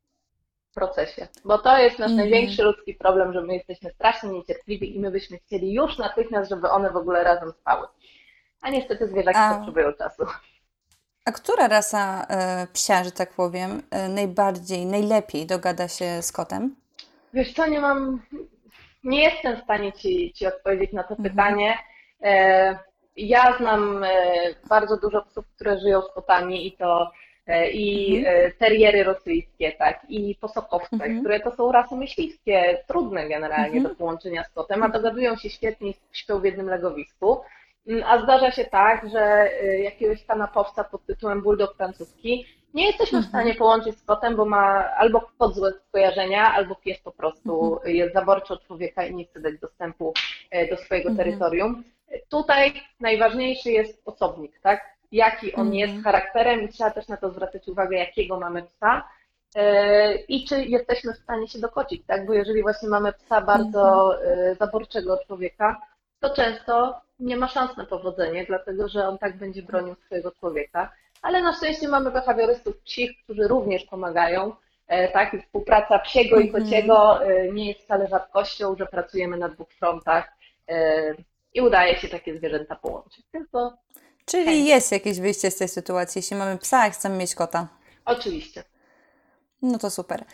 procesie, 0.75 1.27
bo 1.45 1.57
to 1.57 1.77
jest 1.77 1.99
nasz 1.99 2.11
mm. 2.11 2.17
największy 2.17 2.63
ludzki 2.63 2.93
problem, 2.93 3.33
że 3.33 3.41
my 3.41 3.53
jesteśmy 3.53 3.91
strasznie 3.91 4.29
niecierpliwi 4.29 4.95
i 4.95 4.99
my 4.99 5.11
byśmy 5.11 5.37
chcieli 5.37 5.73
już 5.73 5.97
natychmiast, 5.97 6.49
żeby 6.49 6.69
one 6.69 6.91
w 6.91 6.97
ogóle 6.97 7.23
razem 7.23 7.51
spały. 7.51 7.87
A 8.61 8.69
niestety 8.69 9.07
zwierzaki 9.07 9.37
A... 9.37 9.55
potrzebują 9.55 9.93
czasu. 9.93 10.23
A 11.25 11.31
która 11.31 11.67
rasa 11.67 12.25
e, 12.29 12.67
psia, 12.73 13.03
że 13.03 13.11
tak 13.11 13.33
powiem, 13.33 13.81
e, 13.91 14.09
najbardziej, 14.09 14.85
najlepiej 14.85 15.45
dogada 15.45 15.87
się 15.87 16.21
z 16.21 16.31
kotem? 16.31 16.75
Wiesz 17.33 17.53
co, 17.53 17.67
nie 17.67 17.79
mam, 17.79 18.21
nie 19.03 19.23
jestem 19.23 19.57
w 19.57 19.63
stanie 19.63 19.93
Ci, 19.93 20.33
ci 20.33 20.47
odpowiedzieć 20.47 20.93
na 20.93 21.03
to 21.03 21.15
mhm. 21.15 21.29
pytanie. 21.29 21.77
E, 22.23 22.79
ja 23.15 23.57
znam 23.57 24.05
bardzo 24.69 24.97
dużo 24.97 25.21
psów, 25.21 25.45
które 25.55 25.79
żyją 25.79 26.01
z 26.01 26.13
kotami 26.13 26.67
i 26.67 26.77
to 26.77 27.11
i 27.73 28.17
mhm. 28.17 28.35
E, 28.35 28.51
teriery 28.51 29.03
rosyjskie, 29.03 29.71
tak, 29.71 30.05
i 30.09 30.35
posokowce, 30.35 30.95
mhm. 30.95 31.19
które 31.19 31.39
to 31.39 31.51
są 31.51 31.71
rasy 31.71 31.95
myśliwskie, 31.95 32.83
trudne 32.87 33.29
generalnie 33.29 33.77
mhm. 33.77 33.83
do 33.83 33.95
połączenia 33.95 34.43
z 34.43 34.49
kotem, 34.49 34.83
a 34.83 34.89
dogadują 34.89 35.35
się 35.35 35.49
świetnie 35.49 35.91
śpią 36.11 36.39
w 36.39 36.45
jednym 36.45 36.69
legowisku. 36.69 37.41
Mm, 37.87 38.03
a 38.07 38.23
zdarza 38.23 38.51
się 38.51 38.65
tak, 38.65 39.09
że 39.09 39.21
e, 39.61 39.79
jakiegoś 39.79 40.25
kanapowca 40.25 40.83
pod 40.83 41.05
tytułem 41.05 41.41
bulldog 41.41 41.75
francuski 41.77 42.45
nie 42.73 42.87
jesteśmy 42.87 43.21
w 43.21 43.25
stanie 43.25 43.55
połączyć 43.55 43.97
z 43.97 44.03
kotem, 44.03 44.35
bo 44.35 44.45
ma 44.45 44.91
albo 44.97 45.29
pod 45.37 45.55
złe 45.55 45.71
skojarzenia, 45.87 46.53
albo 46.53 46.75
pies 46.75 46.99
po 46.99 47.11
prostu 47.11 47.79
jest 47.85 48.13
zaborczy 48.13 48.53
od 48.53 48.67
człowieka 48.67 49.05
i 49.05 49.15
nie 49.15 49.25
chce 49.25 49.39
dać 49.39 49.59
dostępu 49.59 50.13
do 50.69 50.77
swojego 50.77 51.15
terytorium. 51.15 51.83
Tutaj 52.29 52.73
najważniejszy 52.99 53.71
jest 53.71 54.01
osobnik, 54.05 54.59
tak? 54.59 54.94
Jaki 55.11 55.55
on 55.55 55.73
jest 55.73 55.93
mhm. 55.93 56.03
charakterem 56.03 56.61
i 56.61 56.69
trzeba 56.69 56.91
też 56.91 57.07
na 57.07 57.17
to 57.17 57.31
zwracać 57.31 57.67
uwagę, 57.67 57.97
jakiego 57.97 58.39
mamy 58.39 58.63
psa 58.63 59.09
e, 59.55 60.15
i 60.15 60.45
czy 60.45 60.65
jesteśmy 60.65 61.13
w 61.13 61.17
stanie 61.17 61.47
się 61.47 61.59
dokocić, 61.59 62.03
tak? 62.07 62.25
Bo 62.25 62.33
jeżeli 62.33 62.61
właśnie 62.61 62.89
mamy 62.89 63.13
psa 63.13 63.41
bardzo 63.41 64.15
e, 64.23 64.55
zaborczego 64.55 65.19
człowieka, 65.27 65.81
to 66.19 66.35
często 66.35 67.01
nie 67.19 67.37
ma 67.37 67.47
szans 67.47 67.77
na 67.77 67.85
powodzenie, 67.85 68.45
dlatego 68.45 68.87
że 68.87 69.07
on 69.07 69.17
tak 69.17 69.37
będzie 69.37 69.63
bronił 69.63 69.95
swojego 70.05 70.31
człowieka. 70.31 70.91
Ale 71.21 71.41
na 71.41 71.53
szczęście 71.53 71.87
mamy 71.87 72.11
behawiorystów 72.11 72.77
psich, 72.77 73.11
którzy 73.23 73.47
również 73.47 73.83
pomagają. 73.83 74.53
E, 74.87 75.07
tak, 75.07 75.33
i 75.33 75.41
współpraca 75.41 75.99
psiego 75.99 76.39
i 76.39 76.47
mhm. 76.47 76.63
kociego 76.63 77.19
nie 77.53 77.67
jest 77.67 77.79
wcale 77.79 78.07
rzadkością, 78.07 78.75
że 78.75 78.85
pracujemy 78.85 79.37
na 79.37 79.49
dwóch 79.49 79.69
frontach 79.69 80.31
i 81.55 81.61
udaje 81.61 81.95
się 81.95 82.07
takie 82.07 82.37
zwierzęta 82.37 82.75
połączyć. 82.75 83.25
Tylko 83.31 83.73
Czyli 84.25 84.65
jest 84.65 84.91
jakieś 84.91 85.19
wyjście 85.19 85.51
z 85.51 85.55
tej 85.55 85.67
sytuacji, 85.67 86.19
jeśli 86.19 86.37
mamy 86.37 86.57
psa, 86.57 86.79
a 86.81 86.89
chcemy 86.89 87.17
mieć 87.17 87.35
kota. 87.35 87.67
Oczywiście. 88.05 88.63
No 89.61 89.77
to 89.77 89.89
super. 89.89 90.25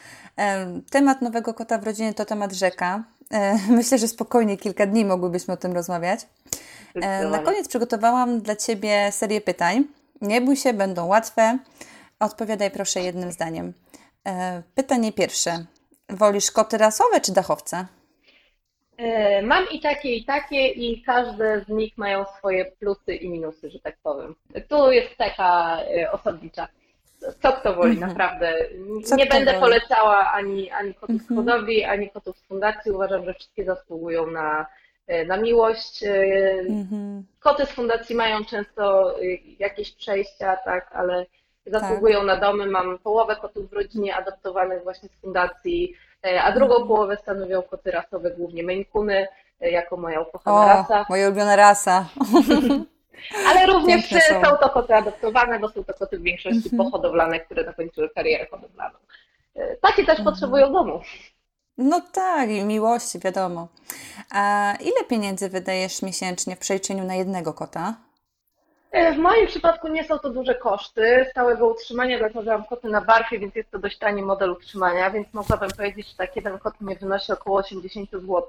Temat 0.89 1.21
nowego 1.21 1.53
kota 1.53 1.77
w 1.77 1.83
rodzinie 1.83 2.13
to 2.13 2.25
temat 2.25 2.51
rzeka. 2.51 3.03
Myślę, 3.69 3.97
że 3.97 4.07
spokojnie 4.07 4.57
kilka 4.57 4.85
dni 4.85 5.05
mogłybyśmy 5.05 5.53
o 5.53 5.57
tym 5.57 5.73
rozmawiać. 5.73 6.27
Na 7.31 7.39
koniec 7.39 7.67
przygotowałam 7.67 8.41
dla 8.41 8.55
Ciebie 8.55 9.11
serię 9.11 9.41
pytań. 9.41 9.83
Nie 10.21 10.41
bój 10.41 10.55
się, 10.55 10.73
będą 10.73 11.05
łatwe. 11.05 11.57
Odpowiadaj 12.19 12.71
proszę 12.71 13.01
jednym 13.01 13.31
zdaniem. 13.31 13.73
Pytanie 14.75 15.13
pierwsze. 15.13 15.65
Wolisz 16.09 16.51
koty 16.51 16.77
rasowe 16.77 17.21
czy 17.21 17.31
dachowce? 17.31 17.85
E, 18.97 19.41
mam 19.41 19.69
i 19.71 19.79
takie, 19.79 20.15
i 20.15 20.25
takie, 20.25 20.67
i 20.67 21.01
każde 21.01 21.63
z 21.67 21.67
nich 21.69 21.97
mają 21.97 22.25
swoje 22.37 22.65
plusy 22.65 23.15
i 23.15 23.29
minusy, 23.29 23.69
że 23.69 23.79
tak 23.79 23.97
powiem. 24.03 24.35
Tu 24.67 24.91
jest 24.91 25.17
taka 25.17 25.79
e, 25.81 26.11
osobnicza. 26.11 26.67
Co 27.41 27.53
kto 27.53 27.75
woli, 27.75 27.93
mhm. 27.93 28.09
naprawdę. 28.09 28.53
Co 29.05 29.15
Nie 29.15 29.25
będę 29.25 29.51
woli? 29.51 29.61
polecała 29.61 30.31
ani, 30.31 30.71
ani 30.71 30.93
kotów 30.93 31.21
z 31.21 31.31
mhm. 31.31 31.35
hodowli, 31.37 31.83
ani 31.83 32.09
kotów 32.09 32.37
z 32.37 32.43
fundacji. 32.43 32.91
Uważam, 32.91 33.25
że 33.25 33.33
wszystkie 33.33 33.65
zasługują 33.65 34.27
na, 34.27 34.65
e, 35.07 35.25
na 35.25 35.37
miłość. 35.37 36.03
Mhm. 36.69 37.23
Koty 37.39 37.65
z 37.65 37.69
fundacji 37.71 38.15
mają 38.15 38.45
często 38.45 39.15
jakieś 39.59 39.91
przejścia, 39.91 40.57
tak, 40.65 40.91
ale 40.93 41.25
zasługują 41.65 42.17
tak. 42.17 42.27
na 42.27 42.37
domy. 42.37 42.65
Mam 42.65 42.99
połowę 42.99 43.35
kotów 43.35 43.69
w 43.69 43.73
rodzinie 43.73 44.15
adoptowanych 44.15 44.83
właśnie 44.83 45.09
z 45.09 45.21
fundacji 45.21 45.95
E, 45.95 46.10
a 46.23 46.51
drugą 46.51 46.87
połowę 46.87 47.17
stanowią 47.17 47.61
koty 47.61 47.91
rasowe, 47.91 48.31
głównie 48.31 48.63
Maine 48.63 48.85
e, 49.61 49.71
jako 49.71 49.97
moja 49.97 50.21
ukochana 50.21 50.65
o, 50.65 50.67
rasa. 50.67 51.05
moja 51.09 51.27
ulubiona 51.27 51.55
rasa. 51.55 52.05
Ale 53.47 53.65
również 53.65 54.09
są. 54.09 54.41
są. 54.43 54.57
to 54.57 54.69
koty 54.69 54.95
adoptowane, 54.95 55.59
bo 55.59 55.69
są 55.69 55.83
to 55.83 55.93
koty 55.93 56.19
w 56.19 56.21
większości 56.21 56.69
mhm. 56.69 56.77
pohodowlane, 56.77 57.39
które 57.39 57.65
zakończyły 57.65 58.09
karierę 58.09 58.47
hodowlaną. 58.51 58.97
E, 59.55 59.75
takie 59.75 60.05
też 60.05 60.19
mhm. 60.19 60.25
potrzebują 60.25 60.73
domu. 60.73 61.01
No 61.77 62.01
tak, 62.13 62.49
i 62.49 62.63
miłości, 62.63 63.19
wiadomo. 63.19 63.67
A 64.31 64.73
ile 64.79 65.03
pieniędzy 65.09 65.49
wydajesz 65.49 66.01
miesięcznie 66.01 66.55
w 66.55 66.59
przeliczeniu 66.59 67.03
na 67.03 67.15
jednego 67.15 67.53
kota? 67.53 67.95
E, 68.91 69.13
w 69.13 69.17
moim 69.17 69.47
przypadku 69.47 69.87
nie 69.87 70.03
są 70.03 70.19
to 70.19 70.29
duże 70.29 70.55
koszty 70.55 71.25
stałego 71.29 71.67
utrzymania, 71.67 72.17
dlatego 72.17 72.43
że 72.43 72.51
mam 72.51 72.63
koty 72.63 72.89
na 72.89 73.01
barfie, 73.01 73.39
więc 73.39 73.55
jest 73.55 73.71
to 73.71 73.79
dość 73.79 73.97
tani 73.97 74.21
model 74.21 74.51
utrzymania, 74.51 75.11
więc 75.11 75.33
mogłabym 75.33 75.69
powiedzieć, 75.77 76.09
że 76.09 76.15
tak 76.15 76.35
jeden 76.35 76.59
kot 76.59 76.81
mnie 76.81 76.95
wynosi 76.95 77.31
około 77.31 77.57
80 77.57 78.11
zł, 78.11 78.45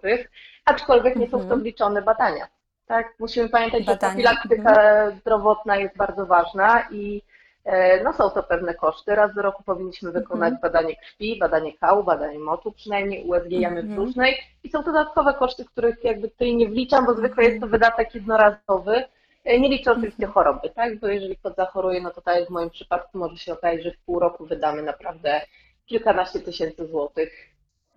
aczkolwiek 0.65 1.17
nie 1.17 1.29
są 1.29 1.39
w 1.39 1.49
to 1.49 1.57
wliczone 1.57 2.01
mhm. 2.01 2.05
badania. 2.05 2.47
Tak? 2.87 3.15
Musimy 3.19 3.49
pamiętać, 3.49 3.85
badania. 3.85 4.01
że 4.01 4.07
profilaktyka 4.07 4.71
mhm. 4.71 5.19
zdrowotna 5.21 5.77
jest 5.77 5.97
bardzo 5.97 6.27
ważna 6.27 6.89
i 6.91 7.23
e, 7.65 8.03
no, 8.03 8.13
są 8.13 8.31
to 8.31 8.43
pewne 8.43 8.75
koszty. 8.75 9.15
Raz 9.15 9.35
do 9.35 9.43
roku 9.43 9.63
powinniśmy 9.63 10.13
wykonać 10.13 10.53
mhm. 10.53 10.61
badanie 10.73 10.97
krwi, 10.97 11.39
badanie 11.39 11.79
kału, 11.79 12.05
badanie 12.05 12.39
motu, 12.39 12.73
przynajmniej 12.73 13.25
USG 13.25 13.51
jamy 13.51 13.83
brzusznej 13.83 14.39
i 14.65 14.71
są 14.71 14.83
dodatkowe 14.83 15.35
koszty, 15.35 15.65
których 15.65 16.05
jakby 16.05 16.29
tutaj 16.29 16.57
nie 16.57 16.69
wliczam, 16.69 17.07
bo 17.07 17.15
zwykle 17.15 17.45
jest 17.45 17.61
to 17.61 17.67
wydatek 17.67 18.15
jednorazowy. 18.15 19.05
Nie 19.45 19.69
liczę 19.69 19.93
oczywiście 19.93 20.27
choroby, 20.27 20.71
tak? 20.71 20.99
Bo 21.01 21.07
jeżeli 21.07 21.37
kot 21.37 21.57
zachoruje, 21.57 22.01
no 22.01 22.11
to 22.11 22.21
tak 22.21 22.37
jak 22.37 22.49
w 22.49 22.51
moim 22.51 22.71
przypadku 22.71 23.19
może 23.19 23.37
się 23.37 23.53
okazać, 23.53 23.83
że 23.83 23.91
w 23.93 23.99
pół 23.99 24.19
roku 24.19 24.47
wydamy 24.47 24.83
naprawdę 24.83 25.41
kilkanaście 25.87 26.41
tysięcy 26.41 26.87
złotych. 26.87 27.33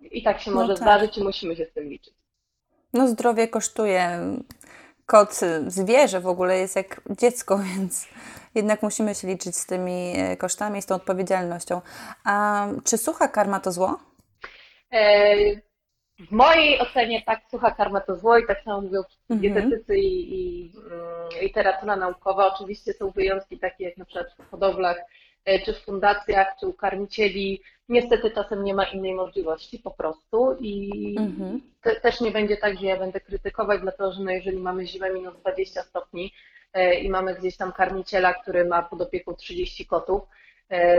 I 0.00 0.22
tak 0.22 0.40
się 0.40 0.50
no 0.50 0.56
może 0.56 0.74
tak. 0.74 0.82
zdarzyć 0.82 1.18
i 1.18 1.24
musimy 1.24 1.56
się 1.56 1.64
z 1.64 1.72
tym 1.72 1.88
liczyć. 1.88 2.14
No 2.92 3.08
zdrowie 3.08 3.48
kosztuje. 3.48 4.20
Kot, 5.06 5.40
zwierzę 5.66 6.20
w 6.20 6.26
ogóle 6.26 6.58
jest 6.58 6.76
jak 6.76 7.00
dziecko, 7.10 7.58
więc 7.76 8.08
jednak 8.54 8.82
musimy 8.82 9.14
się 9.14 9.28
liczyć 9.28 9.56
z 9.56 9.66
tymi 9.66 10.12
e, 10.16 10.36
kosztami, 10.36 10.82
z 10.82 10.86
tą 10.86 10.94
odpowiedzialnością. 10.94 11.80
A 12.24 12.66
czy 12.84 12.98
sucha 12.98 13.28
karma 13.28 13.60
to 13.60 13.72
zło? 13.72 13.98
W 16.18 16.32
mojej 16.32 16.80
ocenie 16.80 17.22
tak, 17.22 17.40
sucha 17.50 17.70
karma 17.70 18.00
to 18.00 18.16
zło 18.16 18.38
i 18.38 18.46
tak 18.46 18.62
samo 18.62 18.80
mówią 18.80 19.02
mhm. 19.30 19.40
dietetycy 19.40 19.96
i, 19.98 20.34
i 20.34 20.72
mm, 20.76 21.42
literatura 21.42 21.96
naukowa. 21.96 22.54
Oczywiście 22.54 22.92
są 22.92 23.10
wyjątki 23.10 23.58
takie 23.58 23.84
jak 23.84 23.96
na 23.96 24.04
przykład 24.04 24.26
w 24.38 24.50
hodowlach, 24.50 24.96
e, 25.44 25.60
czy 25.60 25.72
w 25.72 25.78
fundacjach, 25.78 26.56
czy 26.60 26.66
u 26.66 26.72
karmicieli. 26.72 27.62
Niestety 27.88 28.30
czasem 28.30 28.64
nie 28.64 28.74
ma 28.74 28.84
innej 28.84 29.14
możliwości 29.14 29.78
po 29.78 29.90
prostu 29.90 30.56
i 30.60 30.90
mhm. 31.18 31.60
te, 31.82 32.00
też 32.00 32.20
nie 32.20 32.30
będzie 32.30 32.56
tak, 32.56 32.78
że 32.78 32.86
ja 32.86 32.96
będę 32.96 33.20
krytykować, 33.20 33.80
dlatego 33.80 34.12
że 34.12 34.22
no 34.22 34.30
jeżeli 34.30 34.58
mamy 34.58 34.86
zimę 34.86 35.10
minus 35.10 35.36
20 35.36 35.82
stopni 35.82 36.32
e, 36.72 36.94
i 36.94 37.10
mamy 37.10 37.34
gdzieś 37.34 37.56
tam 37.56 37.72
karmiciela, 37.72 38.34
który 38.34 38.64
ma 38.64 38.82
pod 38.82 39.00
opieką 39.00 39.34
30 39.34 39.86
kotów, 39.86 40.22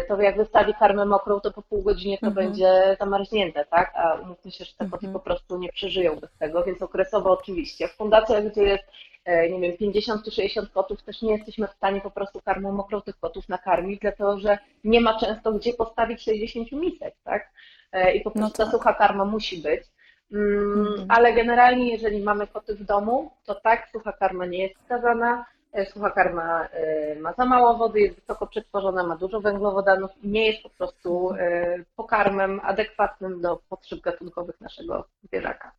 to 0.07 0.21
jak 0.21 0.37
wystawi 0.37 0.73
karmę 0.73 1.05
mokrą, 1.05 1.39
to 1.39 1.51
po 1.51 1.61
pół 1.61 1.81
godzinie 1.81 2.17
to 2.17 2.27
mhm. 2.27 2.45
będzie 2.45 2.97
zamarznięte, 2.99 3.65
tak? 3.65 3.91
A 3.95 4.13
umówmy 4.13 4.51
się, 4.51 4.65
że 4.65 4.71
te 4.73 4.85
koty 4.85 5.05
mhm. 5.05 5.13
po 5.13 5.19
prostu 5.19 5.57
nie 5.57 5.69
przeżyją 5.69 6.15
bez 6.15 6.29
tego, 6.39 6.63
więc 6.63 6.81
okresowo 6.81 7.31
oczywiście. 7.31 7.87
W 7.87 7.91
fundacjach, 7.91 8.51
gdzie 8.51 8.63
jest, 8.63 8.83
e, 9.25 9.49
nie 9.49 9.59
wiem, 9.59 9.77
50 9.77 10.25
czy 10.25 10.31
60 10.31 10.69
kotów, 10.69 11.03
też 11.03 11.21
nie 11.21 11.31
jesteśmy 11.31 11.67
w 11.67 11.71
stanie 11.71 12.01
po 12.01 12.11
prostu 12.11 12.41
karmą 12.41 12.71
mokrą 12.71 13.01
tych 13.01 13.19
kotów 13.19 13.49
nakarmić, 13.49 13.99
dlatego 13.99 14.39
że 14.39 14.57
nie 14.83 15.01
ma 15.01 15.19
często 15.19 15.53
gdzie 15.53 15.73
postawić 15.73 16.23
60 16.23 16.71
misek, 16.71 17.15
tak? 17.23 17.49
E, 17.91 18.15
I 18.15 18.21
po 18.21 18.29
no 18.29 18.33
prostu 18.33 18.61
no 18.61 18.65
tak. 18.65 18.65
ta 18.65 18.71
sucha 18.77 18.93
karma 18.93 19.25
musi 19.25 19.57
być. 19.57 19.83
Mm, 20.31 20.87
mhm. 20.87 21.05
Ale 21.09 21.33
generalnie, 21.33 21.91
jeżeli 21.91 22.23
mamy 22.23 22.47
koty 22.47 22.75
w 22.75 22.83
domu, 22.83 23.31
to 23.45 23.55
tak, 23.55 23.89
sucha 23.91 24.11
karma 24.11 24.45
nie 24.45 24.63
jest 24.63 24.75
wskazana. 24.75 25.45
E, 25.77 25.85
sucha 25.85 26.09
karma 26.11 26.67
e, 26.71 27.15
ma 27.15 27.33
za 27.33 27.45
mało 27.45 27.77
wody, 27.77 27.99
jest 27.99 28.15
wysoko 28.15 28.47
przetworzona, 28.47 29.03
ma 29.03 29.15
dużo 29.15 29.41
węglowodanów 29.41 30.11
i 30.23 30.27
nie 30.27 30.47
jest 30.51 30.63
po 30.63 30.69
prostu 30.69 31.31
e, 31.33 31.83
pokarmem 31.95 32.59
adekwatnym 32.63 33.41
do 33.41 33.61
potrzeb 33.69 34.01
gatunkowych 34.01 34.61
naszego 34.61 35.07
zwierzaka. 35.23 35.71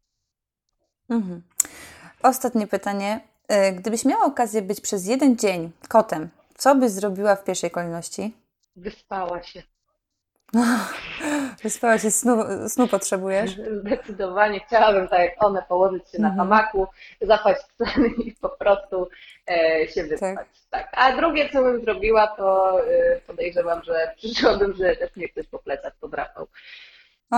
Mhm. 1.11 1.43
Ostatnie 2.23 2.67
pytanie. 2.67 3.21
Gdybyś 3.73 4.05
miała 4.05 4.25
okazję 4.25 4.63
być 4.63 4.81
przez 4.81 5.07
jeden 5.07 5.37
dzień 5.37 5.71
kotem, 5.89 6.29
co 6.55 6.75
byś 6.75 6.91
zrobiła 6.91 7.37
w 7.37 7.45
pierwszej 7.45 7.71
kolejności? 7.71 8.37
Wyspała 8.77 9.43
się. 9.43 9.63
Wyspała 11.63 11.99
się, 11.99 12.11
snu, 12.11 12.45
snu 12.69 12.89
potrzebujesz? 12.89 13.51
Zdecydowanie. 13.81 14.61
Chciałabym, 14.61 15.09
tak 15.09 15.21
jak 15.21 15.45
one, 15.45 15.63
położyć 15.69 16.11
się 16.11 16.19
na 16.19 16.29
mhm. 16.29 16.49
hamaku, 16.49 16.87
zapaść 17.21 17.61
sen 17.79 18.07
i 18.07 18.33
po 18.33 18.49
prostu 18.49 19.09
e, 19.51 19.89
się 19.89 20.05
wyspać. 20.05 20.35
Tak. 20.37 20.47
tak. 20.71 20.89
A 20.93 21.17
drugie, 21.17 21.49
co 21.53 21.63
bym 21.63 21.85
zrobiła, 21.85 22.27
to 22.27 22.79
e, 22.81 23.21
podejrzewam, 23.27 23.83
że 23.83 24.13
przyszłabym, 24.17 24.75
że 24.77 24.97
też 24.97 25.17
mnie 25.17 25.29
ktoś 25.29 25.47
po 25.47 25.59
plecach 25.59 25.93
podrapał. 26.01 26.47
O, 27.31 27.37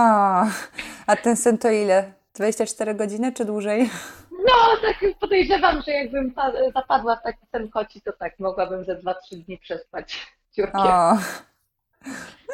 a 1.07 1.15
ten 1.23 1.37
sen 1.37 1.57
to 1.57 1.69
ile? 1.69 2.13
24 2.33 2.95
godziny 2.95 3.33
czy 3.33 3.45
dłużej? 3.45 3.89
No, 4.31 4.77
tak 4.81 5.19
podejrzewam, 5.19 5.81
że 5.81 5.91
jakbym 5.91 6.33
zapadła 6.73 7.15
w 7.15 7.23
taki 7.23 7.45
sen 7.51 7.69
koci, 7.69 8.01
to 8.01 8.13
tak, 8.13 8.39
mogłabym 8.39 8.85
ze 8.85 8.95
2-3 8.95 9.13
dni 9.45 9.57
przespać 9.57 10.27
ciurkiem. 10.51 10.81
O. 10.81 11.17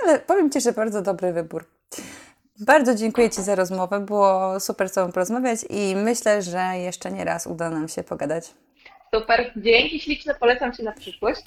Ale 0.03 0.19
powiem 0.19 0.49
Ci, 0.51 0.62
że 0.62 0.73
bardzo 0.73 1.01
dobry 1.01 1.33
wybór. 1.33 1.65
Bardzo 2.60 2.95
dziękuję 2.95 3.29
Ci 3.29 3.41
za 3.41 3.55
rozmowę. 3.55 3.99
Było 3.99 4.60
super 4.60 4.89
z 4.89 4.93
Tobą 4.93 5.12
porozmawiać 5.12 5.60
i 5.69 5.95
myślę, 5.95 6.41
że 6.41 6.60
jeszcze 6.77 7.12
nie 7.12 7.25
raz 7.25 7.47
uda 7.47 7.69
nam 7.69 7.88
się 7.88 8.03
pogadać. 8.03 8.53
Super, 9.15 9.51
dzięki 9.55 9.99
śliczne, 9.99 10.36
polecam 10.36 10.73
Ci 10.73 10.83
na 10.83 10.91
przyszłość. 10.91 11.41